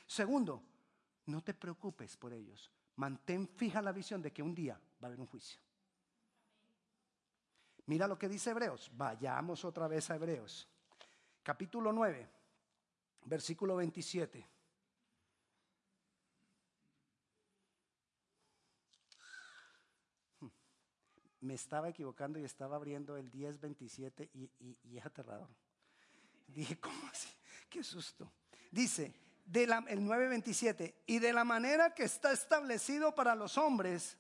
Segundo, 0.07 0.63
no 1.27 1.43
te 1.43 1.55
preocupes 1.55 2.17
por 2.17 2.33
ellos. 2.33 2.71
Mantén 2.97 3.49
fija 3.49 3.81
la 3.83 3.93
visión 3.93 4.23
de 4.23 4.33
que 4.33 4.43
un 4.43 4.55
día 4.55 4.75
va 5.03 5.07
a 5.07 5.07
haber 5.07 5.21
un 5.21 5.27
juicio. 5.27 5.61
Mira 7.87 8.07
lo 8.07 8.19
que 8.19 8.29
dice 8.29 8.51
Hebreos. 8.51 8.91
Vayamos 8.95 9.65
otra 9.65 9.89
vez 9.89 10.11
a 10.11 10.17
Hebreos. 10.17 10.69
Capítulo 11.43 11.93
9, 11.93 12.29
versículo 13.25 13.77
27. 13.77 14.47
Me 21.41 21.55
estaba 21.55 21.91
equivocando 21.91 22.39
y 22.39 22.45
estaba 22.45 22.77
abriendo 22.77 23.17
el 23.17 23.31
10, 23.31 23.61
27 23.61 24.31
y, 24.33 24.51
y 24.83 24.99
es 24.99 25.05
aterrador. 25.05 25.49
Dije, 26.47 26.79
¿cómo 26.81 27.07
así? 27.09 27.29
Qué 27.69 27.83
susto. 27.83 28.33
Dice, 28.71 29.15
de 29.45 29.67
la, 29.67 29.85
el 29.89 30.01
9:27, 30.01 30.95
y 31.07 31.19
de 31.19 31.33
la 31.33 31.45
manera 31.45 31.95
que 31.95 32.05
está 32.05 32.33
establecido 32.33 33.15
para 33.15 33.35
los 33.35 33.59
hombres 33.59 34.17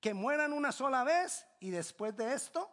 que 0.00 0.14
mueran 0.14 0.52
una 0.52 0.70
sola 0.72 1.02
vez 1.04 1.46
y 1.60 1.70
después 1.70 2.16
de 2.16 2.32
esto, 2.32 2.70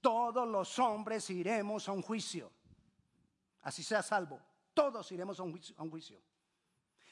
todos 0.00 0.46
los 0.46 0.78
hombres 0.78 1.28
iremos 1.30 1.88
a 1.88 1.92
un 1.92 2.02
juicio. 2.02 2.52
Así 3.62 3.82
sea 3.82 4.02
salvo, 4.02 4.40
todos 4.72 5.10
iremos 5.12 5.40
a 5.40 5.42
un 5.42 5.90
juicio. 5.90 6.22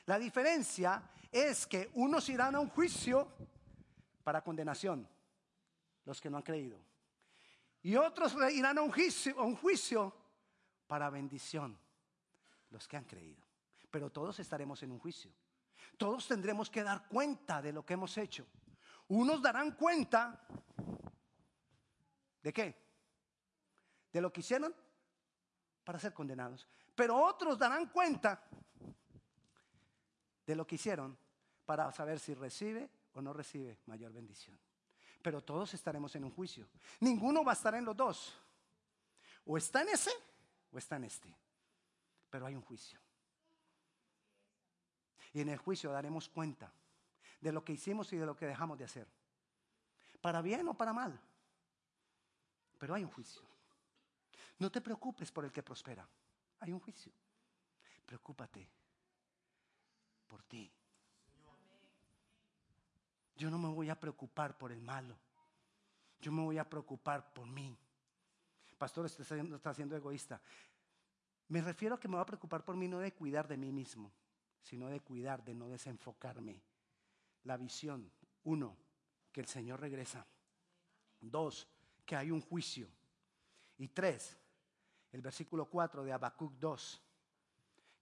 La 0.06 0.18
diferencia 0.18 1.10
es 1.32 1.66
que 1.66 1.90
unos 1.94 2.28
irán 2.28 2.54
a 2.54 2.60
un 2.60 2.68
juicio 2.68 3.28
para 4.22 4.42
condenación, 4.42 5.08
los 6.04 6.20
que 6.20 6.30
no 6.30 6.36
han 6.36 6.42
creído. 6.42 6.80
Y 7.82 7.96
otros 7.96 8.36
irán 8.52 8.78
a 8.78 8.82
un 8.82 8.92
juicio, 8.92 9.38
a 9.38 9.44
un 9.44 9.56
juicio 9.56 10.14
para 10.86 11.10
bendición 11.10 11.78
los 12.70 12.86
que 12.86 12.96
han 12.96 13.04
creído. 13.04 13.44
Pero 13.90 14.10
todos 14.10 14.38
estaremos 14.38 14.82
en 14.82 14.92
un 14.92 14.98
juicio. 14.98 15.32
Todos 15.96 16.26
tendremos 16.28 16.70
que 16.70 16.82
dar 16.82 17.08
cuenta 17.08 17.60
de 17.60 17.72
lo 17.72 17.84
que 17.84 17.94
hemos 17.94 18.16
hecho. 18.18 18.46
Unos 19.08 19.40
darán 19.42 19.72
cuenta 19.72 20.46
de 22.42 22.52
qué? 22.52 22.76
De 24.12 24.20
lo 24.20 24.32
que 24.32 24.40
hicieron 24.40 24.74
para 25.86 25.98
ser 25.98 26.12
condenados. 26.12 26.68
Pero 26.94 27.16
otros 27.16 27.58
darán 27.58 27.86
cuenta 27.86 28.42
de 30.44 30.54
lo 30.54 30.66
que 30.66 30.74
hicieron 30.74 31.16
para 31.64 31.90
saber 31.92 32.20
si 32.20 32.34
recibe 32.34 32.90
o 33.14 33.22
no 33.22 33.32
recibe 33.32 33.78
mayor 33.86 34.12
bendición. 34.12 34.58
Pero 35.22 35.42
todos 35.42 35.72
estaremos 35.72 36.14
en 36.16 36.24
un 36.24 36.30
juicio. 36.30 36.68
Ninguno 37.00 37.42
va 37.42 37.52
a 37.52 37.54
estar 37.54 37.74
en 37.74 37.86
los 37.86 37.96
dos. 37.96 38.38
O 39.46 39.56
está 39.56 39.80
en 39.80 39.88
ese 39.88 40.10
o 40.70 40.76
está 40.76 40.96
en 40.96 41.04
este 41.04 41.34
pero 42.36 42.44
hay 42.44 42.54
un 42.54 42.60
juicio. 42.60 43.00
Y 45.32 45.40
en 45.40 45.48
el 45.48 45.56
juicio 45.56 45.90
daremos 45.90 46.28
cuenta 46.28 46.70
de 47.40 47.50
lo 47.50 47.64
que 47.64 47.72
hicimos 47.72 48.12
y 48.12 48.18
de 48.18 48.26
lo 48.26 48.36
que 48.36 48.44
dejamos 48.44 48.76
de 48.76 48.84
hacer. 48.84 49.08
Para 50.20 50.42
bien 50.42 50.68
o 50.68 50.74
para 50.74 50.92
mal. 50.92 51.18
Pero 52.78 52.94
hay 52.94 53.04
un 53.04 53.10
juicio. 53.10 53.40
No 54.58 54.70
te 54.70 54.80
preocupes 54.80 55.30
por 55.30 55.44
el 55.44 55.52
que 55.52 55.62
prospera. 55.62 56.08
Hay 56.60 56.72
un 56.72 56.80
juicio. 56.80 57.12
Preocúpate 58.04 58.68
por 60.26 60.42
ti. 60.44 60.70
Yo 63.36 63.50
no 63.50 63.58
me 63.58 63.68
voy 63.68 63.90
a 63.90 64.00
preocupar 64.00 64.56
por 64.56 64.72
el 64.72 64.80
malo. 64.80 65.16
Yo 66.20 66.32
me 66.32 66.42
voy 66.42 66.58
a 66.58 66.68
preocupar 66.68 67.32
por 67.34 67.46
mí. 67.46 67.76
Pastor, 68.78 69.06
está 69.06 69.74
siendo 69.74 69.96
egoísta. 69.96 70.40
Me 71.48 71.60
refiero 71.60 71.94
a 71.94 72.00
que 72.00 72.08
me 72.08 72.14
voy 72.14 72.22
a 72.22 72.26
preocupar 72.26 72.64
por 72.64 72.76
mí 72.76 72.88
no 72.88 72.98
de 72.98 73.12
cuidar 73.12 73.46
de 73.46 73.56
mí 73.56 73.70
mismo, 73.70 74.12
sino 74.62 74.88
de 74.88 75.00
cuidar, 75.00 75.44
de 75.44 75.54
no 75.54 75.68
desenfocarme. 75.68 76.60
La 77.44 77.56
visión, 77.56 78.10
uno, 78.44 78.76
que 79.30 79.40
el 79.40 79.46
Señor 79.46 79.80
regresa. 79.80 80.26
Dos, 81.20 81.68
que 82.04 82.16
hay 82.16 82.30
un 82.30 82.40
juicio. 82.40 82.88
Y 83.78 83.88
tres, 83.88 84.36
el 85.16 85.22
versículo 85.22 85.64
4 85.64 86.04
de 86.04 86.12
Habacuc 86.12 86.52
2. 86.58 87.02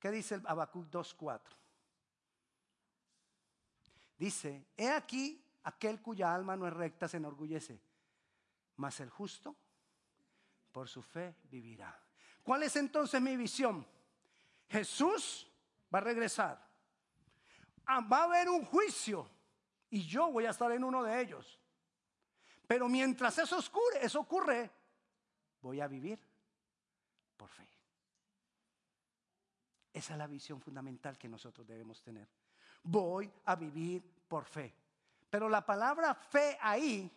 ¿Qué 0.00 0.10
dice 0.10 0.40
Habacuc 0.44 0.90
2.4? 0.90 1.40
Dice, 4.18 4.66
he 4.76 4.90
aquí 4.90 5.40
aquel 5.62 6.02
cuya 6.02 6.34
alma 6.34 6.56
no 6.56 6.66
es 6.66 6.72
recta 6.72 7.06
se 7.06 7.18
enorgullece, 7.18 7.80
mas 8.76 8.98
el 8.98 9.10
justo 9.10 9.54
por 10.72 10.88
su 10.88 11.02
fe 11.02 11.36
vivirá. 11.44 11.96
¿Cuál 12.42 12.64
es 12.64 12.74
entonces 12.74 13.22
mi 13.22 13.36
visión? 13.36 13.86
Jesús 14.68 15.48
va 15.94 15.98
a 15.98 16.02
regresar. 16.02 16.68
Ah, 17.86 18.00
va 18.00 18.22
a 18.22 18.24
haber 18.24 18.48
un 18.48 18.64
juicio 18.64 19.30
y 19.88 20.04
yo 20.04 20.32
voy 20.32 20.46
a 20.46 20.50
estar 20.50 20.72
en 20.72 20.82
uno 20.82 21.04
de 21.04 21.20
ellos. 21.20 21.60
Pero 22.66 22.88
mientras 22.88 23.38
eso 23.38 23.56
ocurre, 23.56 24.04
eso 24.04 24.18
ocurre, 24.18 24.68
voy 25.60 25.80
a 25.80 25.86
vivir 25.86 26.18
por 27.36 27.48
fe. 27.48 27.68
Esa 29.92 30.14
es 30.14 30.18
la 30.18 30.26
visión 30.26 30.60
fundamental 30.60 31.16
que 31.16 31.28
nosotros 31.28 31.66
debemos 31.66 32.02
tener. 32.02 32.28
Voy 32.82 33.32
a 33.44 33.54
vivir 33.54 34.02
por 34.26 34.44
fe. 34.44 34.74
Pero 35.30 35.48
la 35.48 35.64
palabra 35.64 36.14
fe 36.14 36.58
ahí, 36.60 37.10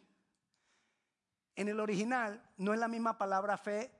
en 1.55 1.67
el 1.67 1.79
original, 1.79 2.51
no 2.57 2.73
es 2.73 2.79
la 2.79 2.87
misma 2.87 3.17
palabra 3.17 3.57
fe 3.57 3.91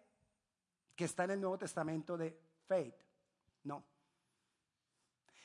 que 0.96 1.06
está 1.06 1.24
en 1.24 1.32
el 1.32 1.42
Nuevo 1.42 1.58
Testamento 1.58 2.18
de 2.18 2.40
faith. 2.68 2.96
No. 3.64 3.84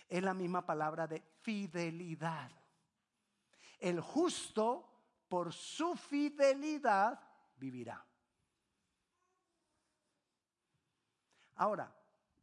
Es 0.09 0.23
la 0.23 0.35
misma 0.35 0.65
palabra 0.65 1.07
de 1.07 1.23
fidelidad. 1.41 2.51
El 3.79 4.01
justo 4.01 4.93
por 5.29 5.53
su 5.53 5.97
fidelidad 5.97 7.19
vivirá. 7.57 8.05
Ahora, 11.57 11.95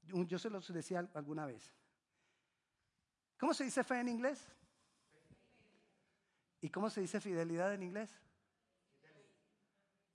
yo 0.03 0.39
se 0.39 0.49
lo 0.49 0.59
decía 0.59 1.07
alguna 1.13 1.45
vez. 1.45 1.73
¿Cómo 3.37 3.53
se 3.53 3.63
dice 3.63 3.83
fe 3.83 3.99
en 3.99 4.09
inglés? 4.09 4.45
¿Y 6.61 6.69
cómo 6.69 6.89
se 6.89 7.01
dice 7.01 7.21
fidelidad 7.21 7.73
en 7.73 7.83
inglés? 7.83 8.11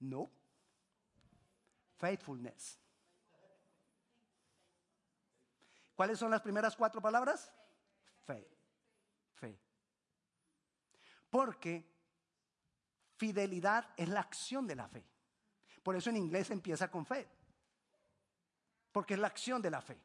No. 0.00 0.30
Faithfulness. 1.96 2.78
¿Cuáles 5.94 6.18
son 6.18 6.30
las 6.30 6.42
primeras 6.42 6.76
cuatro 6.76 7.00
palabras? 7.00 7.50
Fe. 8.24 8.46
Fe. 9.32 9.58
Porque 11.30 11.90
fidelidad 13.16 13.88
es 13.96 14.08
la 14.08 14.20
acción 14.20 14.66
de 14.66 14.74
la 14.74 14.88
fe. 14.88 15.04
Por 15.82 15.96
eso 15.96 16.10
en 16.10 16.16
inglés 16.16 16.50
empieza 16.50 16.90
con 16.90 17.06
fe. 17.06 17.28
Porque 18.94 19.14
es 19.14 19.20
la 19.20 19.26
acción 19.26 19.60
de 19.60 19.70
la 19.70 19.82
fe. 19.82 20.00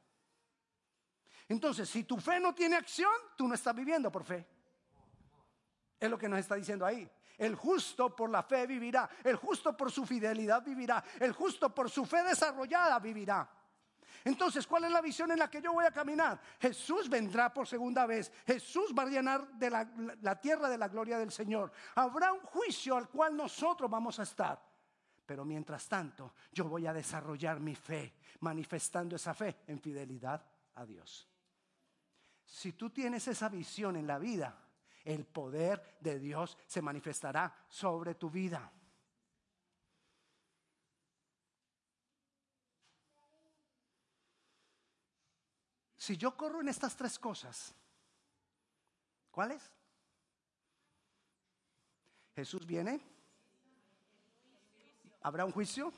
Entonces, 1.48 1.88
si 1.88 2.06
tu 2.06 2.18
fe 2.18 2.40
no 2.40 2.56
tiene 2.56 2.76
acción, 2.76 3.14
tú 3.38 3.48
no 3.48 3.54
estás 3.54 3.76
viviendo 3.76 4.12
por 4.12 4.24
fe. 4.24 4.48
Es 6.00 6.10
lo 6.10 6.18
que 6.18 6.28
nos 6.28 6.40
está 6.40 6.56
diciendo 6.56 6.88
ahí. 6.88 7.08
El 7.38 7.54
justo 7.54 8.16
por 8.16 8.32
la 8.32 8.42
fe 8.42 8.66
vivirá. 8.66 9.08
El 9.24 9.36
justo 9.36 9.78
por 9.78 9.92
su 9.92 10.08
fidelidad 10.08 10.64
vivirá. 10.64 11.04
El 11.20 11.34
justo 11.34 11.74
por 11.74 11.88
su 11.88 12.04
fe 12.04 12.24
desarrollada 12.24 12.98
vivirá. 12.98 13.48
Entonces, 14.24 14.66
¿cuál 14.66 14.86
es 14.86 14.92
la 14.92 15.02
visión 15.02 15.32
en 15.32 15.38
la 15.38 15.52
que 15.52 15.62
yo 15.62 15.72
voy 15.72 15.86
a 15.86 15.92
caminar? 15.92 16.42
Jesús 16.60 17.08
vendrá 17.08 17.54
por 17.54 17.68
segunda 17.68 18.08
vez. 18.08 18.32
Jesús 18.48 18.92
va 18.98 19.04
a 19.04 19.06
llenar 19.06 19.48
de 19.50 19.70
la, 19.70 19.88
la 20.22 20.42
tierra 20.42 20.68
de 20.68 20.80
la 20.80 20.88
gloria 20.88 21.20
del 21.20 21.32
Señor. 21.32 21.72
Habrá 21.94 22.34
un 22.34 22.42
juicio 22.42 22.98
al 22.98 23.08
cual 23.08 23.38
nosotros 23.38 23.88
vamos 23.88 24.20
a 24.20 24.24
estar. 24.24 24.60
Pero 25.30 25.46
mientras 25.46 25.88
tanto, 25.88 26.34
yo 26.52 26.64
voy 26.66 26.88
a 26.88 26.92
desarrollar 26.92 27.60
mi 27.60 27.76
fe, 27.76 28.16
manifestando 28.40 29.16
esa 29.16 29.36
fe 29.36 29.58
en 29.68 29.80
fidelidad 29.80 30.44
a 30.74 30.88
Dios. 30.88 31.30
Si 32.48 32.74
tú 32.74 32.90
tienes 32.90 33.28
esa 33.28 33.48
visión 33.48 33.96
en 33.96 34.08
la 34.08 34.18
vida, 34.18 34.58
el 35.04 35.28
poder 35.28 36.00
de 36.00 36.18
Dios 36.18 36.58
se 36.66 36.82
manifestará 36.82 37.56
sobre 37.68 38.16
tu 38.16 38.32
vida. 38.32 38.72
Si 45.96 46.18
yo 46.18 46.36
corro 46.36 46.62
en 46.62 46.70
estas 46.70 46.96
tres 46.96 47.20
cosas, 47.20 47.76
¿cuáles? 49.30 49.72
Jesús 52.34 52.66
viene, 52.66 53.19
habrá 55.22 55.46
un 55.46 55.52
juicio 55.52 55.92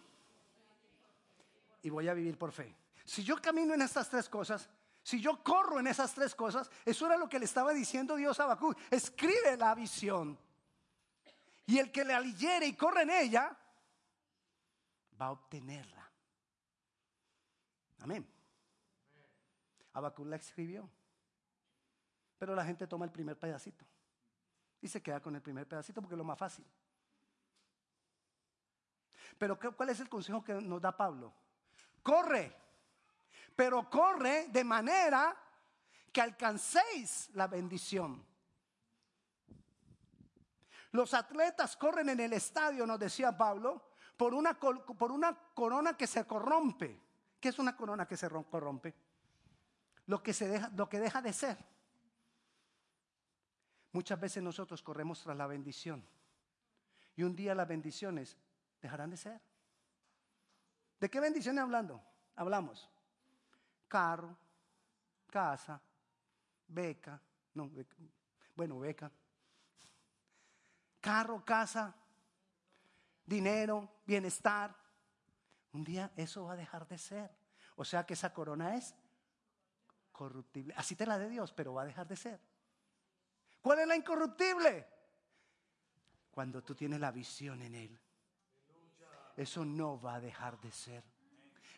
y 1.82 1.90
voy 1.90 2.08
a 2.08 2.14
vivir 2.14 2.38
por 2.38 2.52
fe. 2.52 2.76
Si 3.06 3.24
yo 3.24 3.42
camino 3.42 3.74
en 3.74 3.82
estas 3.82 4.10
tres 4.10 4.30
cosas, 4.30 4.70
si 5.04 5.20
yo 5.20 5.44
corro 5.44 5.80
en 5.80 5.88
esas 5.88 6.14
tres 6.14 6.36
cosas, 6.36 6.70
eso 6.86 7.06
era 7.06 7.18
lo 7.18 7.28
que 7.28 7.40
le 7.40 7.46
estaba 7.46 7.74
diciendo 7.74 8.16
Dios 8.16 8.40
a 8.40 8.46
Bakú. 8.46 8.74
Escribe 8.90 9.58
la 9.58 9.74
visión. 9.74 10.38
Y 11.66 11.80
el 11.80 11.92
que 11.92 12.04
le 12.04 12.14
aliyere 12.14 12.68
y 12.68 12.76
corre 12.76 13.04
en 13.04 13.10
ella, 13.10 13.58
va 15.20 15.28
a 15.28 15.32
obtenerla. 15.32 16.12
Amén. 18.00 18.28
Abacú 19.94 20.26
la 20.26 20.36
escribió. 20.36 20.90
Pero 22.38 22.56
la 22.56 22.66
gente 22.66 22.88
toma 22.88 23.06
el 23.06 23.12
primer 23.12 23.38
pedacito 23.38 23.86
y 24.82 24.88
se 24.88 25.02
queda 25.02 25.22
con 25.22 25.36
el 25.36 25.42
primer 25.42 25.68
pedacito 25.68 26.02
porque 26.02 26.16
es 26.16 26.18
lo 26.18 26.24
más 26.24 26.40
fácil. 26.40 26.66
Pero 29.42 29.58
¿cuál 29.76 29.90
es 29.90 30.00
el 30.00 30.08
consejo 30.08 30.44
que 30.44 30.54
nos 30.54 30.80
da 30.80 30.96
Pablo? 30.96 31.34
Corre, 32.04 32.56
pero 33.56 33.90
corre 33.90 34.50
de 34.50 34.64
manera 34.64 35.36
que 36.14 36.22
alcancéis 36.22 37.32
la 37.34 37.48
bendición. 37.48 38.24
Los 40.92 41.16
atletas 41.16 41.76
corren 41.76 42.10
en 42.10 42.20
el 42.20 42.34
estadio, 42.34 42.86
nos 42.86 43.00
decía 43.00 43.36
Pablo, 43.36 43.82
por 44.16 44.36
una, 44.36 44.60
por 44.60 45.12
una 45.12 45.36
corona 45.56 45.98
que 45.98 46.06
se 46.06 46.24
corrompe. 46.28 47.02
¿Qué 47.40 47.50
es 47.50 47.58
una 47.58 47.76
corona 47.76 48.08
que 48.08 48.18
se 48.18 48.30
corrompe? 48.30 48.94
lo 50.06 50.22
que, 50.22 50.34
se 50.34 50.48
deja, 50.50 50.70
lo 50.76 50.88
que 50.88 51.00
deja 51.00 51.20
de 51.20 51.34
ser. 51.34 51.58
Muchas 53.92 54.20
veces 54.20 54.44
nosotros 54.44 54.84
corremos 54.84 55.24
tras 55.24 55.36
la 55.36 55.48
bendición 55.48 56.06
y 57.16 57.24
un 57.24 57.36
día 57.36 57.56
las 57.56 57.68
bendiciones 57.68 58.38
dejarán 58.82 59.10
de 59.10 59.18
ser. 59.18 59.42
¿De 61.00 61.10
qué 61.10 61.20
bendiciones 61.20 61.62
hablando? 61.62 62.04
Hablamos. 62.36 62.90
Carro, 63.88 64.38
casa, 65.28 65.82
beca, 66.68 67.22
no, 67.54 67.70
bueno, 68.56 68.80
beca. 68.80 69.12
Carro, 71.00 71.44
casa, 71.44 71.96
dinero, 73.26 74.02
bienestar. 74.06 74.76
Un 75.74 75.84
día 75.84 76.12
eso 76.16 76.46
va 76.46 76.54
a 76.54 76.58
dejar 76.58 76.88
de 76.88 76.98
ser. 76.98 77.32
O 77.76 77.86
sea 77.86 78.06
que 78.06 78.14
esa 78.14 78.34
corona 78.34 78.76
es 78.76 78.94
corruptible. 80.12 80.74
Así 80.78 80.96
te 80.96 81.06
la 81.06 81.18
de 81.18 81.30
Dios, 81.30 81.52
pero 81.54 81.74
va 81.74 81.84
a 81.84 81.86
dejar 81.86 82.08
de 82.08 82.16
ser. 82.16 82.40
¿Cuál 83.62 83.80
es 83.80 83.88
la 83.88 83.96
incorruptible? 83.96 84.88
Cuando 86.30 86.64
tú 86.64 86.76
tienes 86.76 87.00
la 87.00 87.12
visión 87.12 87.62
en 87.62 87.76
Él. 87.76 88.01
Eso 89.42 89.66
no 89.66 90.00
va 90.00 90.16
a 90.16 90.20
dejar 90.20 90.60
de 90.62 90.72
ser. 90.72 91.04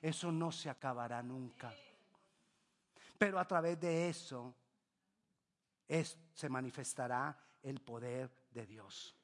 Eso 0.02 0.34
no 0.34 0.52
se 0.52 0.70
acabará 0.70 1.24
nunca. 1.24 1.74
Pero 3.18 3.40
a 3.40 3.48
través 3.48 3.80
de 3.80 4.10
eso 4.10 4.54
es, 5.88 6.18
se 6.34 6.50
manifestará 6.50 7.38
el 7.62 7.80
poder 7.80 8.30
de 8.52 8.66
Dios. 8.66 9.16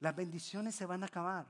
Las 0.00 0.14
bendiciones 0.14 0.74
se 0.74 0.84
van 0.84 1.02
a 1.02 1.06
acabar. 1.06 1.46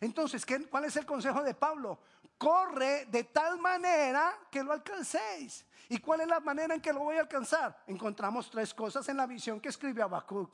Entonces, 0.00 0.46
¿cuál 0.70 0.86
es 0.86 0.96
el 0.96 1.04
consejo 1.04 1.42
de 1.42 1.52
Pablo? 1.52 2.00
Corre 2.38 3.04
de 3.06 3.24
tal 3.24 3.58
manera 3.58 4.38
que 4.50 4.64
lo 4.64 4.72
alcancéis. 4.72 5.66
¿Y 5.90 5.98
cuál 5.98 6.22
es 6.22 6.28
la 6.28 6.40
manera 6.40 6.74
en 6.74 6.80
que 6.80 6.94
lo 6.94 7.00
voy 7.00 7.16
a 7.16 7.20
alcanzar? 7.20 7.84
Encontramos 7.86 8.50
tres 8.50 8.72
cosas 8.72 9.06
en 9.10 9.18
la 9.18 9.26
visión 9.26 9.60
que 9.60 9.68
escribe 9.68 10.00
Habacuc. 10.00 10.50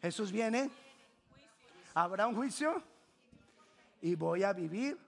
Jesús 0.00 0.30
viene, 0.30 0.70
habrá 2.02 2.26
un 2.26 2.36
juicio 2.36 2.82
y 4.00 4.14
voy 4.14 4.44
a 4.44 4.52
vivir 4.52 4.98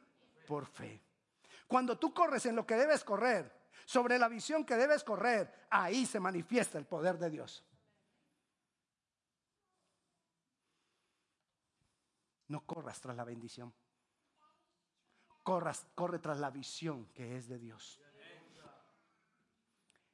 por 0.46 0.66
fe. 0.66 1.00
Cuando 1.68 1.98
tú 1.98 2.12
corres 2.12 2.46
en 2.46 2.56
lo 2.56 2.66
que 2.66 2.74
debes 2.74 3.04
correr, 3.04 3.60
sobre 3.84 4.18
la 4.18 4.28
visión 4.28 4.64
que 4.64 4.76
debes 4.76 5.04
correr, 5.04 5.66
ahí 5.70 6.06
se 6.06 6.20
manifiesta 6.20 6.78
el 6.78 6.86
poder 6.86 7.18
de 7.18 7.30
Dios. 7.30 7.64
No 12.48 12.66
corras 12.66 13.00
tras 13.00 13.16
la 13.16 13.24
bendición. 13.24 13.72
Corras, 15.42 15.86
corre 15.94 16.18
tras 16.18 16.38
la 16.38 16.50
visión 16.50 17.06
que 17.06 17.36
es 17.36 17.48
de 17.48 17.58
Dios. 17.58 18.00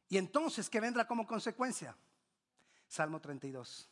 Y 0.09 0.19
entonces, 0.19 0.71
¿qué 0.71 0.81
vendrá 0.81 1.07
como 1.07 1.27
consecuencia? 1.27 1.97
Salmo 2.87 3.21
32. 3.21 3.91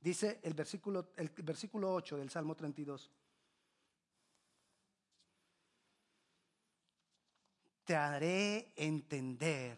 Dice 0.00 0.40
el 0.42 0.54
versículo, 0.54 1.10
el 1.16 1.28
versículo 1.28 1.92
8 1.92 2.16
del 2.16 2.30
Salmo 2.30 2.54
32. 2.54 3.10
Te 7.84 7.96
haré 7.96 8.72
entender 8.76 9.76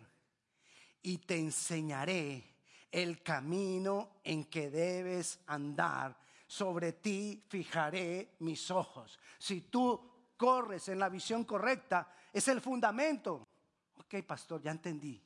y 1.03 1.19
te 1.19 1.37
enseñaré 1.37 2.45
el 2.91 3.23
camino 3.23 4.21
en 4.23 4.45
que 4.45 4.71
debes 4.71 5.41
andar. 5.47 6.17
Sobre 6.47 6.93
ti 6.93 7.43
fijaré 7.49 8.37
mis 8.41 8.71
ojos. 8.71 9.19
Si 9.39 9.63
tú 9.63 10.13
corres 10.37 10.89
en 10.89 10.99
la 10.99 11.09
visión 11.09 11.45
correcta, 11.45 12.15
es 12.33 12.47
el 12.49 12.61
fundamento. 12.61 13.49
Ok, 13.97 14.23
pastor, 14.27 14.61
ya 14.61 14.71
entendí. 14.71 15.21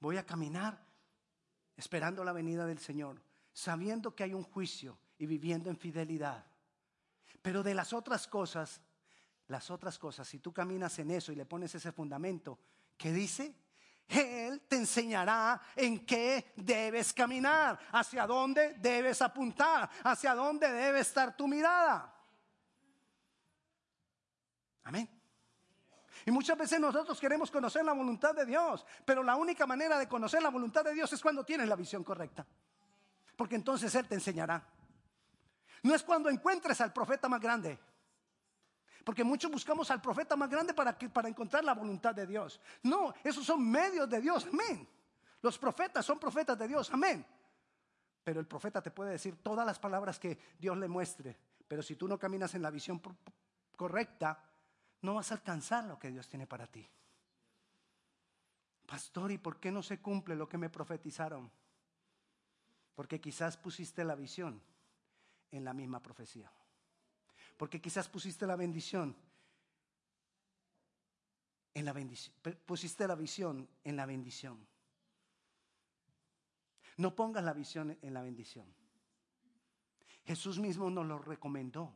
Voy 0.00 0.16
a 0.16 0.26
caminar 0.26 0.84
esperando 1.76 2.24
la 2.24 2.32
venida 2.32 2.66
del 2.66 2.80
Señor, 2.80 3.22
sabiendo 3.52 4.14
que 4.14 4.24
hay 4.24 4.34
un 4.34 4.42
juicio 4.42 4.98
y 5.18 5.26
viviendo 5.26 5.70
en 5.70 5.76
fidelidad. 5.76 6.44
Pero 7.42 7.62
de 7.62 7.74
las 7.74 7.92
otras 7.92 8.26
cosas, 8.26 8.80
las 9.48 9.70
otras 9.70 9.98
cosas, 9.98 10.26
si 10.28 10.38
tú 10.38 10.52
caminas 10.52 10.98
en 10.98 11.10
eso 11.10 11.32
y 11.32 11.36
le 11.36 11.44
pones 11.44 11.74
ese 11.74 11.92
fundamento, 11.92 12.58
¿qué 12.96 13.12
dice? 13.12 13.54
Él 14.08 14.62
te 14.68 14.76
enseñará 14.76 15.60
en 15.76 16.04
qué 16.04 16.52
debes 16.56 17.12
caminar, 17.12 17.78
hacia 17.92 18.26
dónde 18.26 18.74
debes 18.74 19.22
apuntar, 19.22 19.88
hacia 20.04 20.34
dónde 20.34 20.70
debe 20.70 21.00
estar 21.00 21.36
tu 21.36 21.48
mirada. 21.48 22.14
Amén. 24.84 25.08
Y 26.26 26.30
muchas 26.30 26.56
veces 26.56 26.78
nosotros 26.78 27.18
queremos 27.18 27.50
conocer 27.50 27.84
la 27.84 27.92
voluntad 27.92 28.34
de 28.34 28.46
Dios, 28.46 28.84
pero 29.04 29.22
la 29.22 29.36
única 29.36 29.66
manera 29.66 29.98
de 29.98 30.08
conocer 30.08 30.42
la 30.42 30.50
voluntad 30.50 30.84
de 30.84 30.94
Dios 30.94 31.12
es 31.12 31.20
cuando 31.20 31.44
tienes 31.44 31.68
la 31.68 31.76
visión 31.76 32.04
correcta. 32.04 32.46
Porque 33.36 33.56
entonces 33.56 33.94
Él 33.94 34.06
te 34.06 34.14
enseñará. 34.14 34.66
No 35.82 35.94
es 35.94 36.02
cuando 36.02 36.30
encuentres 36.30 36.80
al 36.80 36.92
profeta 36.92 37.28
más 37.28 37.40
grande. 37.40 37.78
Porque 39.04 39.24
muchos 39.24 39.50
buscamos 39.50 39.90
al 39.90 40.00
profeta 40.00 40.36
más 40.36 40.48
grande 40.48 40.74
para, 40.74 40.96
para 40.96 41.28
encontrar 41.28 41.64
la 41.64 41.74
voluntad 41.74 42.14
de 42.14 42.26
Dios. 42.26 42.60
No, 42.82 43.12
esos 43.24 43.44
son 43.44 43.68
medios 43.68 44.08
de 44.08 44.20
Dios. 44.20 44.46
Amén. 44.46 44.88
Los 45.40 45.58
profetas 45.58 46.06
son 46.06 46.18
profetas 46.18 46.56
de 46.56 46.68
Dios. 46.68 46.90
Amén. 46.92 47.26
Pero 48.22 48.38
el 48.38 48.46
profeta 48.46 48.80
te 48.80 48.92
puede 48.92 49.10
decir 49.10 49.42
todas 49.42 49.66
las 49.66 49.78
palabras 49.78 50.18
que 50.18 50.38
Dios 50.58 50.76
le 50.76 50.86
muestre. 50.86 51.36
Pero 51.66 51.82
si 51.82 51.96
tú 51.96 52.06
no 52.06 52.18
caminas 52.18 52.54
en 52.54 52.62
la 52.62 52.70
visión 52.70 53.02
correcta, 53.76 54.44
no 55.00 55.14
vas 55.14 55.32
a 55.32 55.34
alcanzar 55.34 55.84
lo 55.84 55.98
que 55.98 56.10
Dios 56.10 56.28
tiene 56.28 56.46
para 56.46 56.66
ti. 56.66 56.88
Pastor, 58.86 59.32
¿y 59.32 59.38
por 59.38 59.58
qué 59.58 59.72
no 59.72 59.82
se 59.82 60.00
cumple 60.00 60.36
lo 60.36 60.48
que 60.48 60.58
me 60.58 60.70
profetizaron? 60.70 61.50
Porque 62.94 63.20
quizás 63.20 63.56
pusiste 63.56 64.04
la 64.04 64.14
visión 64.14 64.60
en 65.50 65.64
la 65.64 65.72
misma 65.72 66.02
profecía. 66.02 66.50
Porque 67.56 67.80
quizás 67.80 68.08
pusiste 68.08 68.46
la 68.46 68.56
bendición 68.56 69.16
en 71.74 71.84
la 71.84 71.92
bendición. 71.92 72.34
Pusiste 72.66 73.06
la 73.06 73.14
visión 73.14 73.68
en 73.84 73.96
la 73.96 74.06
bendición. 74.06 74.66
No 76.96 77.14
pongas 77.14 77.44
la 77.44 77.52
visión 77.52 77.96
en 78.02 78.14
la 78.14 78.22
bendición. 78.22 78.66
Jesús 80.24 80.58
mismo 80.58 80.90
nos 80.90 81.06
lo 81.06 81.18
recomendó. 81.18 81.94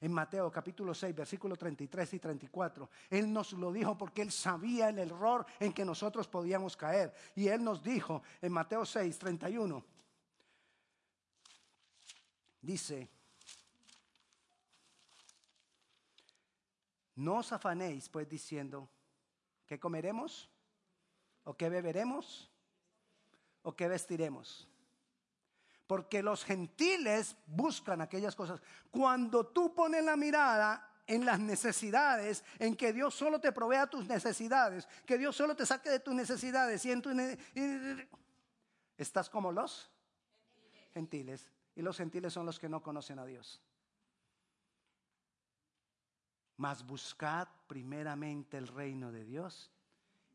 En 0.00 0.12
Mateo 0.12 0.50
capítulo 0.50 0.94
6, 0.94 1.14
versículos 1.14 1.58
33 1.58 2.14
y 2.14 2.18
34, 2.18 2.88
Él 3.10 3.30
nos 3.30 3.52
lo 3.52 3.70
dijo 3.70 3.98
porque 3.98 4.22
Él 4.22 4.32
sabía 4.32 4.88
el 4.88 4.98
error 4.98 5.44
en 5.58 5.74
que 5.74 5.84
nosotros 5.84 6.26
podíamos 6.26 6.76
caer. 6.76 7.12
Y 7.34 7.48
Él 7.48 7.62
nos 7.62 7.82
dijo 7.82 8.22
en 8.40 8.52
Mateo 8.52 8.86
6, 8.86 9.18
31, 9.18 9.84
dice, 12.60 13.08
no 17.16 17.38
os 17.38 17.52
afanéis 17.52 18.08
pues 18.08 18.28
diciendo, 18.28 18.88
¿qué 19.66 19.78
comeremos? 19.78 20.50
¿O 21.44 21.54
qué 21.54 21.68
beberemos? 21.68 22.50
¿O 23.62 23.74
qué 23.74 23.88
vestiremos? 23.88 24.68
Porque 25.86 26.22
los 26.22 26.44
gentiles 26.44 27.36
buscan 27.46 28.00
aquellas 28.00 28.36
cosas. 28.36 28.60
Cuando 28.90 29.46
tú 29.46 29.74
pones 29.74 30.04
la 30.04 30.16
mirada 30.16 30.90
en 31.06 31.26
las 31.26 31.40
necesidades, 31.40 32.44
en 32.58 32.76
que 32.76 32.92
Dios 32.92 33.14
solo 33.14 33.40
te 33.40 33.50
provea 33.50 33.88
tus 33.88 34.06
necesidades, 34.06 34.86
que 35.04 35.18
Dios 35.18 35.34
solo 35.34 35.56
te 35.56 35.66
saque 35.66 35.90
de 35.90 36.00
tus 36.00 36.14
necesidades 36.14 36.84
y 36.84 36.92
en 36.92 38.08
estás 38.96 39.28
como 39.28 39.50
los 39.50 39.90
gentiles. 40.94 41.50
Y 41.74 41.82
los 41.82 41.96
gentiles 41.96 42.32
son 42.32 42.46
los 42.46 42.58
que 42.58 42.68
no 42.68 42.82
conocen 42.82 43.18
a 43.18 43.24
Dios. 43.24 43.62
Mas 46.56 46.84
buscad 46.84 47.48
primeramente 47.66 48.58
el 48.58 48.68
reino 48.68 49.12
de 49.12 49.24
Dios 49.24 49.70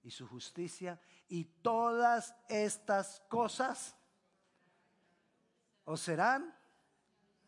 y 0.03 0.11
su 0.11 0.27
justicia 0.27 0.99
y 1.27 1.45
todas 1.45 2.35
estas 2.47 3.21
cosas 3.27 3.95
os 5.83 6.01
serán 6.01 6.53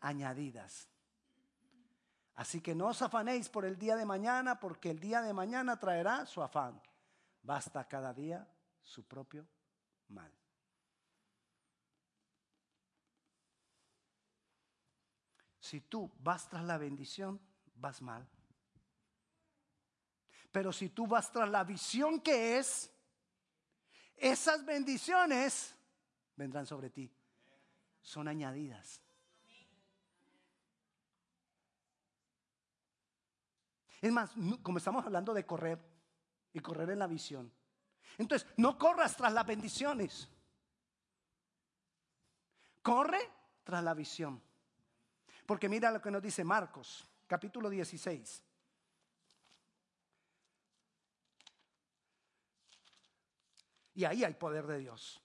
añadidas. 0.00 0.88
Así 2.34 2.60
que 2.60 2.74
no 2.74 2.86
os 2.86 3.02
afanéis 3.02 3.48
por 3.48 3.64
el 3.64 3.76
día 3.76 3.96
de 3.96 4.06
mañana, 4.06 4.60
porque 4.60 4.90
el 4.90 5.00
día 5.00 5.22
de 5.22 5.32
mañana 5.32 5.78
traerá 5.78 6.24
su 6.24 6.40
afán. 6.40 6.80
Basta 7.42 7.88
cada 7.88 8.14
día 8.14 8.46
su 8.80 9.04
propio 9.04 9.44
mal. 10.08 10.37
Si 15.68 15.82
tú 15.82 16.10
vas 16.20 16.48
tras 16.48 16.64
la 16.64 16.78
bendición, 16.78 17.38
vas 17.74 18.00
mal. 18.00 18.26
Pero 20.50 20.72
si 20.72 20.88
tú 20.88 21.06
vas 21.06 21.30
tras 21.30 21.50
la 21.50 21.62
visión 21.62 22.20
que 22.22 22.56
es, 22.56 22.90
esas 24.16 24.64
bendiciones 24.64 25.76
vendrán 26.36 26.64
sobre 26.64 26.88
ti 26.88 27.12
son 28.00 28.28
añadidas. 28.28 29.02
Es 34.00 34.10
más, 34.10 34.30
como 34.62 34.78
estamos 34.78 35.04
hablando 35.04 35.34
de 35.34 35.44
correr 35.44 35.78
y 36.54 36.60
correr 36.60 36.88
en 36.88 36.98
la 37.00 37.06
visión. 37.06 37.52
Entonces, 38.16 38.48
no 38.56 38.78
corras 38.78 39.14
tras 39.18 39.34
las 39.34 39.46
bendiciones. 39.46 40.30
Corre 42.80 43.20
tras 43.64 43.84
la 43.84 43.92
visión. 43.92 44.47
Porque 45.48 45.66
mira 45.66 45.90
lo 45.90 46.02
que 46.02 46.10
nos 46.10 46.20
dice 46.20 46.44
Marcos, 46.44 47.08
capítulo 47.26 47.70
16. 47.70 48.42
Y 53.94 54.04
ahí 54.04 54.24
hay 54.24 54.34
poder 54.34 54.66
de 54.66 54.76
Dios. 54.76 55.22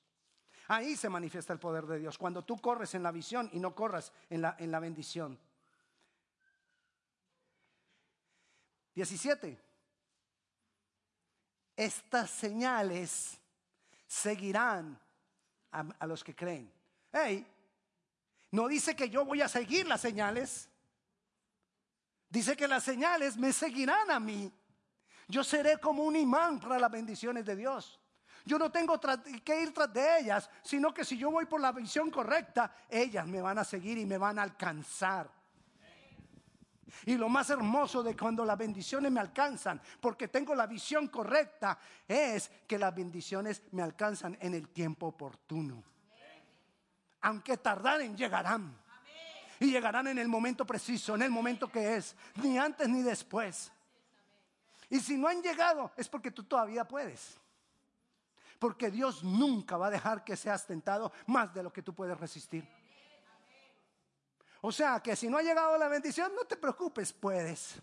Ahí 0.70 0.96
se 0.96 1.10
manifiesta 1.10 1.52
el 1.52 1.60
poder 1.60 1.86
de 1.88 2.00
Dios, 2.00 2.18
cuando 2.18 2.42
tú 2.42 2.58
corres 2.62 2.96
en 2.96 3.04
la 3.04 3.12
visión 3.12 3.50
y 3.52 3.60
no 3.60 3.76
corras 3.76 4.14
en 4.30 4.44
la, 4.44 4.56
en 4.60 4.72
la 4.72 4.80
bendición. 4.80 5.38
17. 8.96 9.60
Estas 11.76 12.30
señales 12.30 13.38
seguirán 14.08 14.98
a, 15.72 16.08
los 16.08 16.24
que 16.24 16.34
creen. 16.34 16.72
Hey, 17.12 17.46
no 18.54 18.68
dice 18.68 18.96
que 18.96 19.10
yo 19.10 19.26
voy 19.26 19.42
a 19.42 19.48
seguir 19.48 19.88
las 19.88 20.00
señales. 20.00 20.70
Dice 22.30 22.56
que 22.56 22.68
las 22.68 22.84
señales 22.84 23.36
me 23.36 23.52
seguirán 23.52 24.12
a 24.12 24.20
mí. 24.20 24.54
Yo 25.28 25.44
seré 25.44 25.80
como 25.80 26.04
un 26.04 26.16
imán 26.16 26.60
para 26.60 26.78
las 26.78 26.92
bendiciones 26.92 27.46
de 27.46 27.56
Dios. 27.56 28.00
Yo 28.46 28.60
no 28.60 28.72
tengo 28.72 29.00
que 29.44 29.60
ir 29.60 29.74
tras 29.74 29.92
de 29.92 30.20
ellas, 30.20 30.48
sino 30.62 30.94
que 30.94 31.04
si 31.04 31.18
yo 31.18 31.32
voy 31.32 31.46
por 31.48 31.62
la 31.62 31.72
visión 31.72 32.12
correcta, 32.12 32.72
ellas 32.90 33.26
me 33.26 33.42
van 33.42 33.58
a 33.58 33.64
seguir 33.64 33.98
y 33.98 34.06
me 34.06 34.20
van 34.20 34.38
a 34.38 34.44
alcanzar. 34.44 35.32
Y 37.08 37.16
lo 37.16 37.30
más 37.30 37.50
hermoso 37.50 38.04
de 38.04 38.16
cuando 38.16 38.46
las 38.46 38.58
bendiciones 38.60 39.12
me 39.12 39.20
alcanzan, 39.20 39.82
porque 40.00 40.28
tengo 40.28 40.54
la 40.54 40.68
visión 40.68 41.08
correcta, 41.08 41.80
es 42.08 42.52
que 42.68 42.78
las 42.78 42.94
bendiciones 42.94 43.64
me 43.72 43.82
alcanzan 43.82 44.38
en 44.40 44.54
el 44.54 44.70
tiempo 44.70 45.08
oportuno. 45.08 45.93
Aunque 47.24 47.58
tardaren, 47.58 48.16
llegarán. 48.16 48.78
Y 49.60 49.72
llegarán 49.72 50.08
en 50.08 50.20
el 50.20 50.28
momento 50.28 50.66
preciso, 50.66 51.16
en 51.16 51.22
el 51.22 51.32
momento 51.32 51.72
que 51.72 51.96
es, 51.96 52.16
ni 52.36 52.58
antes 52.58 52.88
ni 52.90 53.02
después. 53.02 53.72
Y 54.90 55.00
si 55.00 55.18
no 55.18 55.28
han 55.28 55.42
llegado, 55.42 55.92
es 55.96 56.10
porque 56.10 56.32
tú 56.32 56.44
todavía 56.44 56.86
puedes. 56.86 57.38
Porque 58.60 58.92
Dios 58.92 59.24
nunca 59.24 59.78
va 59.78 59.88
a 59.88 59.92
dejar 59.92 60.24
que 60.24 60.36
seas 60.36 60.68
tentado 60.68 61.12
más 61.28 61.54
de 61.54 61.64
lo 61.64 61.72
que 61.72 61.82
tú 61.82 61.94
puedes 61.96 62.20
resistir. 62.20 62.68
O 64.62 64.72
sea 64.72 65.00
que 65.00 65.16
si 65.16 65.30
no 65.30 65.38
ha 65.38 65.42
llegado 65.42 65.78
la 65.78 65.88
bendición, 65.88 66.34
no 66.36 66.44
te 66.44 66.58
preocupes, 66.58 67.14
puedes. 67.14 67.82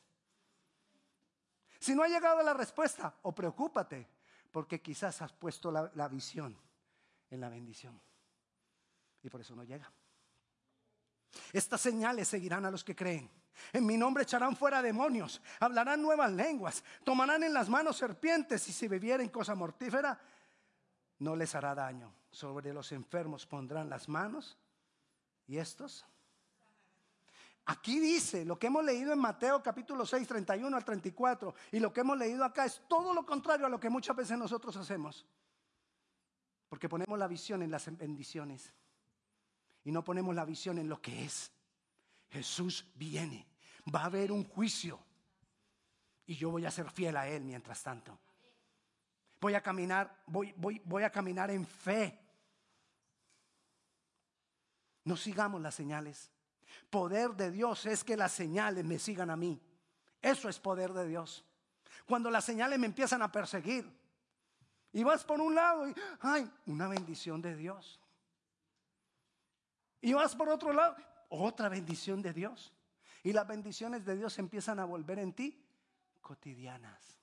Si 1.79 1.94
no 1.94 2.03
ha 2.03 2.09
llegado 2.09 2.42
la 2.42 2.53
respuesta, 2.53 3.14
o 3.22 3.35
preocúpate, 3.35 4.07
porque 4.50 4.83
quizás 4.83 5.22
has 5.22 5.33
puesto 5.33 5.70
la, 5.72 5.90
la 5.94 6.09
visión 6.09 6.59
en 7.31 7.40
la 7.40 7.48
bendición. 7.48 8.00
Y 9.22 9.30
por 9.30 9.40
eso 9.40 9.54
no 9.54 9.64
llega. 9.64 9.90
Estas 11.52 11.80
señales 11.80 12.28
seguirán 12.28 12.64
a 12.64 12.70
los 12.70 12.85
que 12.85 12.96
creen. 12.96 13.30
En 13.72 13.85
mi 13.85 13.96
nombre 13.96 14.22
echarán 14.22 14.56
fuera 14.56 14.80
demonios, 14.80 15.42
hablarán 15.59 16.00
nuevas 16.00 16.33
lenguas, 16.33 16.83
tomarán 17.04 17.42
en 17.42 17.52
las 17.52 17.68
manos 17.68 17.96
serpientes 17.96 18.66
y 18.68 18.72
si 18.72 18.88
bebieren 18.88 19.28
cosa 19.28 19.54
mortífera, 19.54 20.18
no 21.18 21.37
les 21.37 21.54
hará 21.54 21.74
daño. 21.74 22.12
Sobre 22.30 22.72
los 22.72 22.92
enfermos 22.92 23.46
pondrán 23.46 23.90
las 23.90 24.09
manos 24.09 24.56
y 25.46 25.59
estos. 25.59 26.06
Aquí 27.66 28.00
dice 28.00 28.44
lo 28.44 28.59
que 28.59 28.68
hemos 28.68 28.85
leído 28.85 29.12
en 29.12 29.18
Mateo 29.18 29.62
capítulo 29.62 30.06
6, 30.06 30.26
31 30.26 30.76
al 30.76 30.85
34 30.85 31.54
y 31.72 31.80
lo 31.80 31.92
que 31.92 32.00
hemos 32.00 32.16
leído 32.16 32.44
acá 32.44 32.64
es 32.64 32.83
todo 32.88 33.12
lo 33.12 33.26
contrario 33.26 33.66
a 33.66 33.68
lo 33.68 33.78
que 33.78 33.90
muchas 33.90 34.16
veces 34.16 34.38
nosotros 34.38 34.76
hacemos. 34.76 35.26
Porque 36.68 36.88
ponemos 36.88 37.18
la 37.18 37.26
visión 37.26 37.62
en 37.62 37.70
las 37.70 37.94
bendiciones 37.96 38.72
y 39.90 39.92
no 39.92 40.05
ponemos 40.05 40.37
la 40.37 40.44
visión 40.44 40.79
en 40.79 40.88
lo 40.88 41.03
que 41.03 41.24
es. 41.24 41.50
Jesús 42.31 42.87
viene, 42.94 43.48
va 43.92 44.03
a 44.03 44.05
haber 44.05 44.31
un 44.31 44.44
juicio 44.44 45.00
y 46.26 46.37
yo 46.37 46.48
voy 46.48 46.64
a 46.64 46.70
ser 46.70 46.88
fiel 46.92 47.16
a 47.16 47.26
Él 47.26 47.42
mientras 47.42 47.83
tanto. 47.83 48.16
Voy 49.40 49.55
a 49.55 49.61
caminar, 49.61 50.22
voy, 50.26 50.55
voy, 50.57 50.81
voy 50.85 51.03
a 51.03 51.11
caminar 51.11 51.50
en 51.50 51.66
fe. 51.66 52.16
No 55.03 55.16
sigamos 55.16 55.61
las 55.61 55.74
señales. 55.74 56.31
Poder 56.88 57.31
de 57.31 57.50
Dios 57.50 57.85
es 57.85 58.05
que 58.05 58.16
las 58.16 58.31
señales 58.31 58.85
me 58.85 59.00
sigan 59.00 59.29
a 59.29 59.37
mí. 59.37 59.61
Eso 60.22 60.48
es 60.48 60.61
poder 60.61 60.92
de 60.92 61.09
Dios. 61.09 61.44
Cuando 62.07 62.31
las 62.31 62.44
señales 62.44 62.79
me 62.79 62.87
empiezan 62.87 63.22
a 63.22 63.33
perseguir 63.33 63.92
y 64.92 65.03
vas 65.03 65.24
por 65.24 65.40
un 65.40 65.53
lado 65.53 65.88
y, 65.88 65.94
ay, 66.20 66.48
una 66.66 66.87
bendición 66.87 67.42
de 67.42 67.57
Dios. 67.57 67.99
Y 70.00 70.12
vas 70.12 70.34
por 70.34 70.48
otro 70.48 70.72
lado, 70.72 70.96
otra 71.28 71.68
bendición 71.68 72.22
de 72.22 72.32
Dios. 72.32 72.72
Y 73.22 73.32
las 73.32 73.46
bendiciones 73.46 74.04
de 74.04 74.16
Dios 74.16 74.38
empiezan 74.38 74.78
a 74.78 74.84
volver 74.84 75.18
en 75.18 75.32
ti 75.32 75.62
cotidianas. 76.20 77.18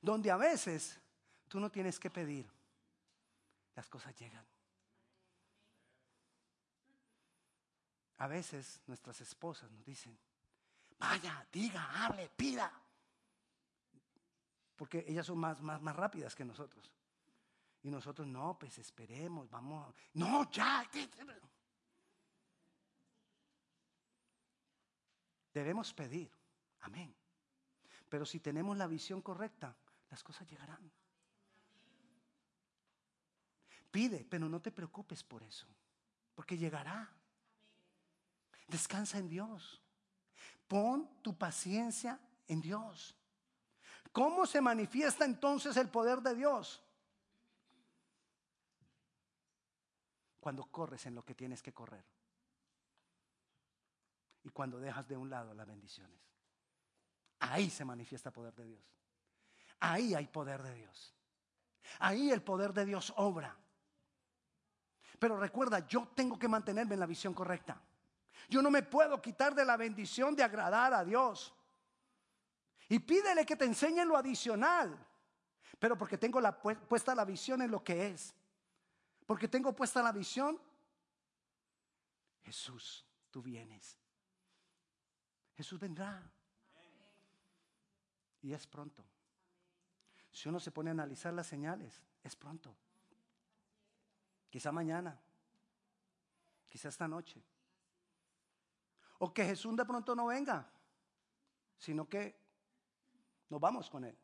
Donde 0.00 0.30
a 0.30 0.36
veces 0.36 1.00
tú 1.48 1.58
no 1.58 1.70
tienes 1.70 1.98
que 1.98 2.10
pedir, 2.10 2.48
las 3.74 3.88
cosas 3.88 4.14
llegan. 4.16 4.46
A 8.18 8.26
veces 8.26 8.80
nuestras 8.86 9.20
esposas 9.20 9.70
nos 9.70 9.84
dicen, 9.84 10.16
vaya, 10.98 11.46
diga, 11.52 12.04
hable, 12.04 12.28
pida. 12.36 12.72
Porque 14.76 15.04
ellas 15.08 15.26
son 15.26 15.38
más, 15.38 15.60
más, 15.60 15.80
más 15.80 15.96
rápidas 15.96 16.34
que 16.34 16.44
nosotros. 16.44 16.92
Y 17.82 17.90
nosotros, 17.90 18.26
no, 18.26 18.58
pues 18.58 18.78
esperemos, 18.78 19.48
vamos. 19.48 19.94
No, 20.14 20.50
ya. 20.50 20.88
Debemos 25.52 25.92
pedir. 25.94 26.30
Amén. 26.80 27.14
Pero 28.08 28.24
si 28.24 28.40
tenemos 28.40 28.76
la 28.76 28.86
visión 28.86 29.22
correcta, 29.22 29.76
las 30.10 30.22
cosas 30.22 30.48
llegarán. 30.48 30.90
Pide, 33.90 34.24
pero 34.24 34.48
no 34.48 34.60
te 34.60 34.70
preocupes 34.70 35.22
por 35.22 35.42
eso. 35.42 35.66
Porque 36.34 36.56
llegará. 36.56 37.10
Descansa 38.66 39.18
en 39.18 39.28
Dios. 39.28 39.82
Pon 40.66 41.08
tu 41.22 41.36
paciencia 41.36 42.20
en 42.46 42.60
Dios. 42.60 43.14
¿Cómo 44.12 44.46
se 44.46 44.60
manifiesta 44.60 45.24
entonces 45.24 45.76
el 45.76 45.88
poder 45.88 46.20
de 46.20 46.34
Dios? 46.34 46.82
Cuando 50.48 50.64
corres 50.64 51.04
en 51.04 51.14
lo 51.14 51.22
que 51.22 51.34
tienes 51.34 51.62
que 51.62 51.74
correr. 51.74 52.02
Y 54.44 54.48
cuando 54.48 54.80
dejas 54.80 55.06
de 55.06 55.14
un 55.14 55.28
lado 55.28 55.52
las 55.52 55.66
bendiciones. 55.66 56.18
Ahí 57.40 57.68
se 57.68 57.84
manifiesta 57.84 58.30
el 58.30 58.32
poder 58.32 58.54
de 58.54 58.64
Dios. 58.64 58.82
Ahí 59.80 60.14
hay 60.14 60.26
poder 60.26 60.62
de 60.62 60.72
Dios. 60.72 61.14
Ahí 61.98 62.30
el 62.30 62.40
poder 62.40 62.72
de 62.72 62.86
Dios 62.86 63.12
obra. 63.18 63.54
Pero 65.18 65.36
recuerda, 65.36 65.86
yo 65.86 66.08
tengo 66.14 66.38
que 66.38 66.48
mantenerme 66.48 66.94
en 66.94 67.00
la 67.00 67.06
visión 67.06 67.34
correcta. 67.34 67.78
Yo 68.48 68.62
no 68.62 68.70
me 68.70 68.82
puedo 68.82 69.20
quitar 69.20 69.54
de 69.54 69.66
la 69.66 69.76
bendición 69.76 70.34
de 70.34 70.44
agradar 70.44 70.94
a 70.94 71.04
Dios. 71.04 71.54
Y 72.88 73.00
pídele 73.00 73.44
que 73.44 73.56
te 73.56 73.66
enseñe 73.66 74.02
lo 74.06 74.16
adicional. 74.16 74.98
Pero 75.78 75.98
porque 75.98 76.16
tengo 76.16 76.40
puesta 76.88 77.14
la 77.14 77.26
visión 77.26 77.60
en 77.60 77.70
lo 77.70 77.84
que 77.84 78.06
es. 78.06 78.34
Porque 79.28 79.46
tengo 79.46 79.76
puesta 79.76 80.02
la 80.02 80.10
visión. 80.10 80.58
Jesús, 82.40 83.04
tú 83.30 83.42
vienes. 83.42 83.98
Jesús 85.54 85.78
vendrá. 85.78 86.32
Y 88.40 88.54
es 88.54 88.66
pronto. 88.66 89.04
Si 90.32 90.48
uno 90.48 90.58
se 90.58 90.70
pone 90.70 90.88
a 90.88 90.92
analizar 90.92 91.34
las 91.34 91.46
señales, 91.46 92.02
es 92.22 92.34
pronto. 92.36 92.74
Quizá 94.48 94.72
mañana. 94.72 95.20
Quizá 96.66 96.88
esta 96.88 97.06
noche. 97.06 97.44
O 99.18 99.34
que 99.34 99.44
Jesús 99.44 99.76
de 99.76 99.84
pronto 99.84 100.16
no 100.16 100.28
venga, 100.28 100.72
sino 101.76 102.08
que 102.08 102.34
nos 103.50 103.60
vamos 103.60 103.90
con 103.90 104.04
Él. 104.06 104.16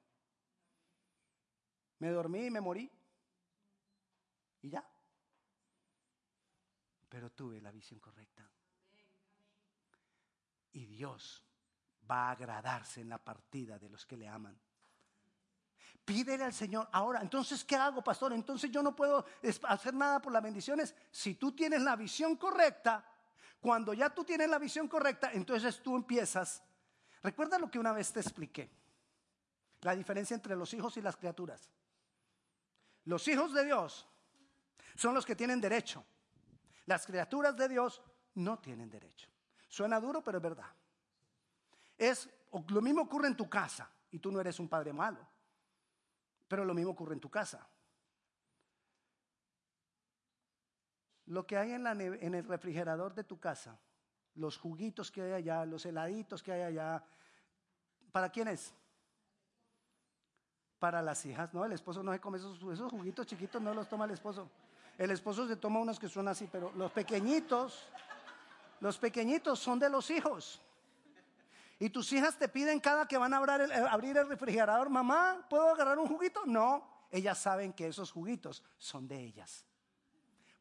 Me 1.99 2.09
dormí 2.09 2.47
y 2.47 2.51
me 2.51 2.63
morí. 2.63 2.91
Y 4.63 4.71
ya. 4.71 4.94
Pero 7.15 7.31
tuve 7.31 7.61
la 7.61 7.71
visión 7.71 8.01
correcta. 8.01 8.45
Y 10.73 10.85
Dios 10.85 11.45
va 12.11 12.27
a 12.27 12.31
agradarse 12.33 13.03
en 13.03 13.09
la 13.09 13.19
partida 13.19 13.79
de 13.79 13.89
los 13.89 14.05
que 14.05 14.17
le 14.17 14.27
aman. 14.27 14.59
Pídele 16.05 16.43
al 16.43 16.53
Señor. 16.53 16.89
Ahora, 16.91 17.21
entonces, 17.21 17.65
¿qué 17.65 17.77
hago, 17.77 18.03
pastor? 18.03 18.33
Entonces 18.33 18.69
yo 18.69 18.83
no 18.83 18.97
puedo 18.97 19.25
hacer 19.69 19.95
nada 19.95 20.21
por 20.21 20.33
las 20.33 20.43
bendiciones. 20.43 20.93
Si 21.13 21.37
tú 21.37 21.53
tienes 21.53 21.83
la 21.83 21.95
visión 21.95 22.35
correcta, 22.35 23.09
cuando 23.61 23.95
ya 23.95 24.11
tú 24.11 24.25
tienes 24.25 24.51
la 24.51 24.59
visión 24.59 24.89
correcta, 24.89 25.31
entonces 25.33 25.81
tú 25.85 25.95
empiezas. 25.95 26.65
Recuerda 27.23 27.61
lo 27.61 27.71
que 27.71 27.79
una 27.79 27.93
vez 27.93 28.13
te 28.13 28.19
expliqué. 28.19 28.69
La 29.83 29.95
diferencia 29.95 30.35
entre 30.35 30.57
los 30.57 30.75
hijos 30.75 30.97
y 30.97 31.01
las 31.01 31.15
criaturas. 31.15 31.71
Los 33.05 33.29
hijos 33.29 33.53
de 33.53 33.67
Dios 33.67 34.05
son 34.97 35.15
los 35.15 35.25
que 35.25 35.37
tienen 35.37 35.61
derecho. 35.61 36.05
Las 36.87 37.07
criaturas 37.07 37.57
de 37.57 37.69
Dios 37.69 38.03
no 38.35 38.59
tienen 38.59 38.91
derecho. 38.91 39.29
Suena 39.69 40.01
duro, 40.01 40.23
pero 40.23 40.39
es 40.39 40.43
verdad. 40.43 40.71
Es 41.97 42.29
lo 42.69 42.81
mismo 42.81 43.03
ocurre 43.03 43.29
en 43.29 43.37
tu 43.37 43.49
casa 43.49 43.91
y 44.11 44.19
tú 44.19 44.31
no 44.31 44.41
eres 44.41 44.59
un 44.61 44.69
padre 44.69 44.93
malo. 44.93 45.19
Pero 46.47 46.65
lo 46.65 46.75
mismo 46.75 46.93
ocurre 46.93 47.15
en 47.15 47.21
tu 47.21 47.31
casa. 47.31 47.67
Lo 51.27 51.47
que 51.47 51.57
hay 51.57 51.73
en, 51.73 51.87
en, 51.87 52.35
el 52.35 52.45
refrigerador 52.45 53.15
de 53.15 53.25
tu 53.25 53.41
casa, 53.41 53.79
los 54.35 54.59
juguitos 54.59 55.11
que 55.11 55.23
hay 55.23 55.33
allá, 55.33 55.65
los 55.65 55.87
heladitos 55.87 56.43
que 56.43 56.53
hay 56.53 56.63
allá, 56.63 57.03
¿para 58.13 58.29
quién 58.29 58.49
es? 58.49 58.75
Para 60.79 61.01
las 61.01 61.25
hijas, 61.25 61.55
¿no? 61.55 61.65
El 61.65 61.73
esposo 61.73 62.03
no 62.03 62.13
se 62.13 62.21
come 62.21 62.37
esos 62.37 62.91
juguitos 62.91 63.27
chiquitos, 63.27 63.63
no 63.63 63.73
los 63.73 63.89
toma 63.89 64.05
el 64.05 64.11
esposo. 64.11 64.51
El 64.99 65.11
esposo 65.11 65.47
se 65.49 65.57
toma 65.57 65.81
unos 65.81 65.99
que 65.99 66.09
son 66.09 66.29
así, 66.29 66.49
pero 66.51 66.73
los 66.77 66.93
pequeñitos, 66.93 67.87
los 68.81 68.99
pequeñitos 68.99 69.59
son 69.59 69.79
de 69.79 69.89
los 69.89 70.11
hijos. 70.11 70.61
Y 71.79 71.91
tus 71.91 72.13
hijas 72.13 72.39
te 72.39 72.49
piden 72.49 72.81
cada 72.81 73.07
que 73.07 73.19
van 73.19 73.35
a 73.35 73.39
abrir 73.39 73.61
el, 73.63 73.71
eh, 73.73 73.87
abrir 73.91 74.17
el 74.17 74.29
refrigerador, 74.29 74.89
mamá, 74.89 75.45
¿puedo 75.51 75.69
agarrar 75.71 75.99
un 75.99 76.07
juguito? 76.07 76.43
No, 76.47 77.07
ellas 77.11 77.39
saben 77.39 77.73
que 77.73 77.89
esos 77.89 78.13
juguitos 78.13 78.63
son 78.79 79.09
de 79.09 79.21
ellas 79.21 79.67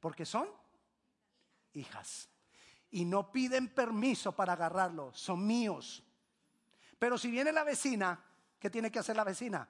porque 0.03 0.25
son 0.25 0.49
hijas. 1.71 2.27
Y 2.91 3.05
no 3.05 3.31
piden 3.31 3.73
permiso 3.73 4.33
para 4.33 4.51
agarrarlo, 4.51 5.13
son 5.13 5.47
míos. 5.47 6.03
Pero 6.99 7.17
si 7.17 7.31
viene 7.31 7.53
la 7.53 7.63
vecina, 7.63 8.21
¿qué 8.59 8.69
tiene 8.69 8.91
que 8.91 8.99
hacer 8.99 9.15
la 9.15 9.23
vecina? 9.23 9.65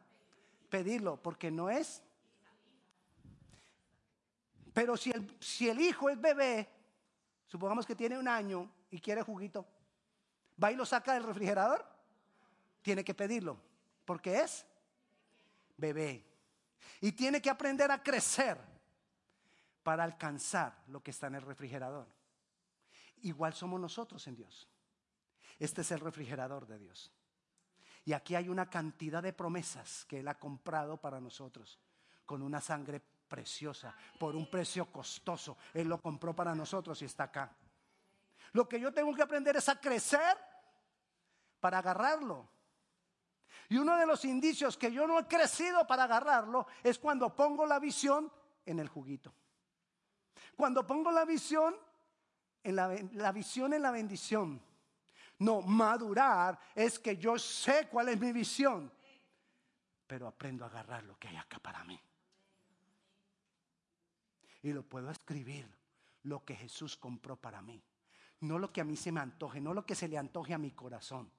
Pedirlo, 0.72 1.22
porque 1.22 1.52
no 1.52 1.70
es. 1.70 2.02
Pero 4.74 4.98
si 4.98 5.12
el, 5.12 5.80
hijo 5.80 6.10
es 6.10 6.20
bebé, 6.20 6.68
supongamos 7.48 7.86
que 7.86 7.96
tiene 7.96 8.18
un 8.18 8.28
año 8.28 8.70
y 8.90 9.00
quiere 9.00 9.22
juguito, 9.22 9.66
¿va 10.62 10.72
y 10.72 10.76
lo 10.76 10.86
saca 10.86 11.14
del 11.14 11.24
refrigerador? 11.24 11.86
Tiene 12.82 13.04
que 13.04 13.14
pedirlo, 13.14 13.58
porque 14.04 14.42
es 14.42 14.66
bebé. 15.78 16.26
Y 17.02 17.12
tiene 17.12 17.42
que 17.42 17.52
aprender 17.52 17.92
a 17.92 18.02
crecer 18.02 18.58
para 19.84 20.04
alcanzar 20.04 20.84
lo 20.88 21.04
que 21.04 21.12
está 21.12 21.28
en 21.28 21.36
el 21.36 21.42
refrigerador. 21.44 22.08
Igual 23.22 23.54
somos 23.54 23.80
nosotros 23.80 24.26
en 24.28 24.36
Dios. 24.36 24.68
Este 25.60 25.82
es 25.82 25.92
el 25.92 26.00
refrigerador 26.00 26.66
de 26.66 26.80
Dios. 26.80 27.12
Y 28.06 28.14
aquí 28.14 28.36
hay 28.36 28.50
una 28.50 28.70
cantidad 28.70 29.22
de 29.22 29.34
promesas 29.34 30.06
que 30.06 30.20
Él 30.20 30.28
ha 30.28 30.40
comprado 30.40 30.98
para 31.00 31.22
nosotros 31.22 31.80
con 32.26 32.42
una 32.42 32.60
sangre 32.60 33.02
preciosa, 33.34 33.96
por 34.20 34.36
un 34.36 34.48
precio 34.48 34.86
costoso. 34.92 35.58
Él 35.74 35.88
lo 35.88 36.00
compró 36.00 36.36
para 36.36 36.54
nosotros 36.54 37.02
y 37.02 37.06
está 37.06 37.24
acá. 37.24 37.50
Lo 38.52 38.70
que 38.70 38.80
yo 38.80 38.94
tengo 38.94 39.12
que 39.16 39.24
aprender 39.24 39.56
es 39.56 39.68
a 39.70 39.82
crecer 39.82 40.38
para 41.60 41.80
agarrarlo. 41.80 42.48
Y 43.70 43.78
uno 43.78 43.98
de 43.98 44.06
los 44.06 44.24
indicios 44.24 44.78
que 44.78 44.92
yo 44.92 45.08
no 45.08 45.18
he 45.18 45.26
crecido 45.26 45.88
para 45.88 46.04
agarrarlo 46.04 46.68
es 46.84 47.00
cuando 47.00 47.36
pongo 47.36 47.66
la 47.66 47.80
visión 47.80 48.32
en 48.68 48.78
el 48.78 48.88
juguito. 48.88 49.34
Cuando 50.56 50.86
pongo 50.86 51.12
la 51.12 51.26
visión, 51.26 51.76
en 52.62 52.76
la, 52.76 53.32
visión 53.32 53.74
en 53.74 53.82
la 53.82 53.90
bendición. 53.90 54.62
No, 55.40 55.64
madurar 55.64 56.60
es 56.76 57.00
que 57.00 57.18
yo 57.18 57.40
sé 57.40 57.88
cuál 57.90 58.10
es 58.10 58.20
mi 58.20 58.32
visión, 58.32 58.94
pero 60.06 60.28
aprendo 60.28 60.66
a 60.66 60.68
agarrar 60.68 61.04
lo 61.04 61.18
que 61.18 61.30
hay 61.30 61.38
acá 61.38 61.58
para 61.58 61.84
mí. 61.84 62.00
Y 64.64 64.74
lo 64.74 64.82
puedo 64.84 65.12
escribir, 65.12 65.70
lo 66.24 66.44
que 66.44 66.56
Jesús 66.56 66.98
compró 66.98 67.36
para 67.36 67.62
mí. 67.62 67.84
No 68.40 68.58
lo 68.58 68.74
que 68.74 68.82
a 68.82 68.84
mí 68.84 68.96
se 68.96 69.12
me 69.12 69.20
antoje, 69.20 69.62
no 69.62 69.74
lo 69.74 69.86
que 69.86 69.94
se 69.94 70.08
le 70.08 70.18
antoje 70.18 70.54
a 70.54 70.58
mi 70.58 70.72
corazón. 70.72 71.32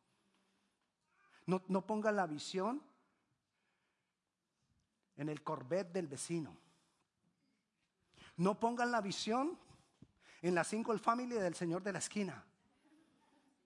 No, 1.46 1.62
no 1.68 1.84
ponga 1.86 2.12
la 2.12 2.26
visión 2.26 2.82
en 5.16 5.28
el 5.28 5.42
Corvette 5.42 5.92
del 5.92 6.06
vecino. 6.06 6.56
No 8.36 8.58
pongan 8.58 8.90
la 8.90 9.00
visión 9.00 9.58
en 10.42 10.54
la 10.54 10.64
single 10.64 10.98
family 10.98 11.34
del 11.34 11.54
señor 11.54 11.82
de 11.82 11.92
la 11.92 11.98
esquina. 11.98 12.44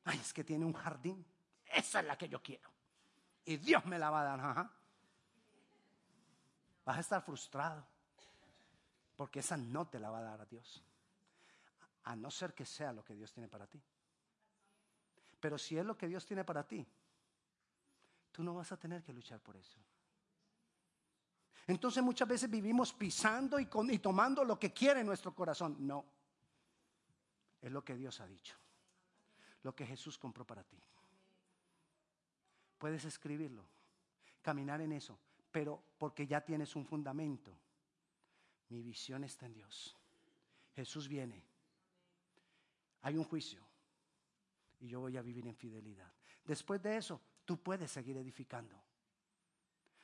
Ay, 0.04 0.18
es 0.18 0.32
que 0.32 0.44
tiene 0.44 0.64
un 0.64 0.72
jardín. 0.72 1.24
Esa 1.66 2.00
es 2.00 2.06
la 2.06 2.16
que 2.16 2.28
yo 2.28 2.42
quiero. 2.42 2.70
Y 3.44 3.56
Dios 3.56 3.84
me 3.86 3.98
la 3.98 4.10
va 4.10 4.20
a 4.20 4.36
dar. 4.36 4.70
Vas 6.84 6.96
a 6.96 7.00
estar 7.00 7.22
frustrado. 7.22 7.86
Porque 9.18 9.40
esa 9.40 9.56
no 9.56 9.88
te 9.88 9.98
la 9.98 10.10
va 10.10 10.20
a 10.20 10.22
dar 10.22 10.40
a 10.40 10.46
Dios. 10.46 10.80
A 12.04 12.14
no 12.14 12.30
ser 12.30 12.54
que 12.54 12.64
sea 12.64 12.92
lo 12.92 13.04
que 13.04 13.16
Dios 13.16 13.32
tiene 13.32 13.48
para 13.48 13.66
ti. 13.66 13.82
Pero 15.40 15.58
si 15.58 15.76
es 15.76 15.84
lo 15.84 15.98
que 15.98 16.06
Dios 16.06 16.24
tiene 16.24 16.44
para 16.44 16.62
ti, 16.62 16.86
tú 18.30 18.44
no 18.44 18.54
vas 18.54 18.70
a 18.70 18.76
tener 18.76 19.02
que 19.02 19.12
luchar 19.12 19.40
por 19.40 19.56
eso. 19.56 19.76
Entonces 21.66 22.00
muchas 22.00 22.28
veces 22.28 22.48
vivimos 22.48 22.92
pisando 22.92 23.58
y, 23.58 23.66
tomando 23.98 24.44
lo 24.44 24.56
que 24.56 24.72
quiere 24.72 25.02
nuestro 25.02 25.34
corazón. 25.34 25.74
No, 25.80 26.04
es 27.60 27.72
lo 27.72 27.84
que 27.84 27.96
Dios 27.96 28.20
ha 28.20 28.26
dicho, 28.28 28.56
lo 29.64 29.74
que 29.74 29.84
Jesús 29.84 30.16
compró 30.16 30.46
para 30.46 30.62
ti. 30.62 30.80
Puedes 32.78 33.04
escribirlo, 33.04 33.64
caminar 34.42 34.80
en 34.80 34.92
eso, 34.92 35.18
pero 35.50 35.82
porque 35.98 36.24
ya 36.24 36.40
tienes 36.40 36.76
un 36.76 36.86
fundamento. 36.86 37.52
Mi 38.68 38.82
visión 38.82 39.24
está 39.24 39.46
en 39.46 39.54
Dios. 39.54 39.96
Jesús 40.74 41.08
viene. 41.08 41.42
Hay 43.02 43.16
un 43.16 43.24
juicio 43.24 43.62
y 44.80 44.88
yo 44.88 45.00
voy 45.00 45.16
a 45.16 45.22
vivir 45.22 45.46
en 45.46 45.54
fidelidad. 45.54 46.12
Después 46.44 46.82
de 46.82 46.96
eso, 46.96 47.20
tú 47.44 47.62
puedes 47.62 47.90
seguir 47.90 48.16
edificando. 48.16 48.76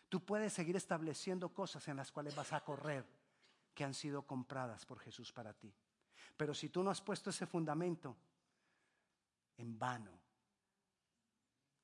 Tú 0.09 0.25
puedes 0.25 0.53
seguir 0.53 0.77
estableciendo 0.77 1.49
cosas 1.49 1.87
en 1.89 1.97
las 1.97 2.13
cuales 2.13 2.35
vas 2.35 2.53
a 2.53 2.63
correr 2.63 3.05
que 3.75 3.85
han 3.85 3.95
sido 3.95 4.27
compradas 4.27 4.87
por 4.87 5.01
Jesús 5.01 5.33
para 5.33 5.53
ti. 5.53 5.75
Pero 6.37 6.55
si 6.55 6.69
tú 6.69 6.83
no 6.83 6.91
has 6.91 7.01
puesto 7.01 7.31
ese 7.31 7.47
fundamento, 7.47 8.17
en 9.57 9.79
vano, 9.79 10.13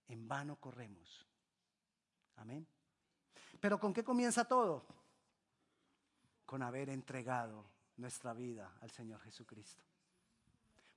en 0.08 0.26
vano 0.26 0.56
corremos. 0.56 1.26
Amén. 2.36 2.66
Pero 3.60 3.78
¿con 3.78 3.92
qué 3.92 4.02
comienza 4.02 4.44
todo? 4.44 4.86
Con 6.50 6.64
haber 6.64 6.90
entregado 6.90 7.64
nuestra 7.98 8.32
vida 8.32 8.76
al 8.80 8.90
Señor 8.90 9.20
Jesucristo. 9.20 9.84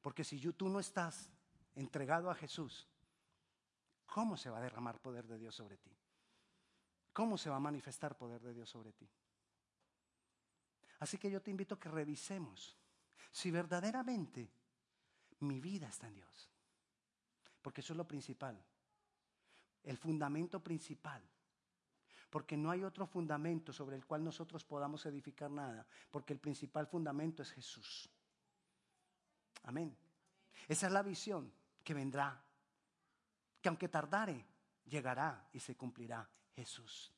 Porque 0.02 0.24
si 0.24 0.40
tú 0.54 0.68
no 0.68 0.80
estás 0.80 1.30
entregado 1.76 2.32
a 2.32 2.34
Jesús, 2.34 2.88
¿cómo 4.08 4.36
se 4.36 4.50
va 4.50 4.58
a 4.58 4.62
derramar 4.62 5.00
poder 5.00 5.28
de 5.28 5.38
Dios 5.38 5.54
sobre 5.54 5.78
ti? 5.78 5.96
¿Cómo 7.14 7.38
se 7.38 7.52
va 7.52 7.58
a 7.58 7.60
manifestar 7.60 8.18
poder 8.18 8.42
de 8.42 8.52
Dios 8.52 8.68
sobre 8.68 8.94
ti? 8.94 9.08
Así 11.02 11.20
que 11.20 11.30
yo 11.30 11.40
te 11.40 11.52
invito 11.52 11.76
a 11.76 11.80
que 11.80 11.90
revisemos 11.90 12.76
si 13.32 13.52
verdaderamente 13.52 14.50
mi 15.42 15.62
vida 15.62 15.88
está 15.88 16.08
en 16.08 16.16
Dios. 16.16 16.50
Porque 17.62 17.82
eso 17.82 17.94
es 17.94 17.98
lo 17.98 18.08
principal. 18.08 18.60
El 19.84 20.00
fundamento 20.00 20.64
principal. 20.64 21.22
Porque 22.34 22.58
no 22.58 22.72
hay 22.72 22.84
otro 22.84 23.06
fundamento 23.06 23.72
sobre 23.72 23.96
el 23.96 24.08
cual 24.08 24.24
nosotros 24.24 24.66
podamos 24.66 25.06
edificar 25.06 25.52
nada. 25.52 25.86
Porque 26.10 26.34
el 26.34 26.40
principal 26.40 26.88
fundamento 26.88 27.44
es 27.44 27.52
Jesús. 27.52 28.10
Amén. 29.62 29.96
Esa 30.68 30.88
es 30.88 30.94
la 30.94 31.04
visión 31.04 31.54
que 31.84 31.94
vendrá. 31.94 32.44
Que 33.62 33.70
aunque 33.70 33.88
tardare, 33.88 34.48
llegará 34.86 35.48
y 35.54 35.60
se 35.60 35.78
cumplirá 35.78 36.28
Jesús. 36.56 37.14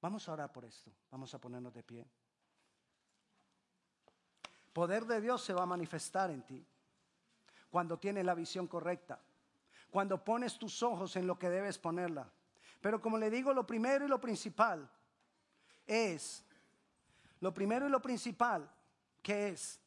Vamos 0.00 0.26
a 0.26 0.32
orar 0.32 0.50
por 0.50 0.64
esto. 0.64 0.90
Vamos 1.10 1.34
a 1.34 1.38
ponernos 1.38 1.74
de 1.74 1.82
pie. 1.82 2.10
Poder 4.72 5.04
de 5.04 5.20
Dios 5.20 5.44
se 5.44 5.52
va 5.52 5.64
a 5.64 5.66
manifestar 5.66 6.30
en 6.30 6.40
ti 6.46 6.66
cuando 7.68 7.98
tienes 7.98 8.24
la 8.24 8.34
visión 8.34 8.66
correcta, 8.66 9.20
cuando 9.90 10.24
pones 10.24 10.58
tus 10.58 10.82
ojos 10.82 11.16
en 11.16 11.26
lo 11.26 11.38
que 11.38 11.50
debes 11.50 11.76
ponerla. 11.78 12.32
Pero 12.82 13.00
como 13.00 13.16
le 13.16 13.30
digo, 13.30 13.54
lo 13.54 13.64
primero 13.66 14.04
y 14.04 14.08
lo 14.08 14.20
principal 14.20 14.90
es, 15.86 16.44
lo 17.40 17.54
primero 17.54 17.86
y 17.86 17.90
lo 17.90 18.02
principal, 18.02 18.68
que 19.22 19.50
es 19.50 19.80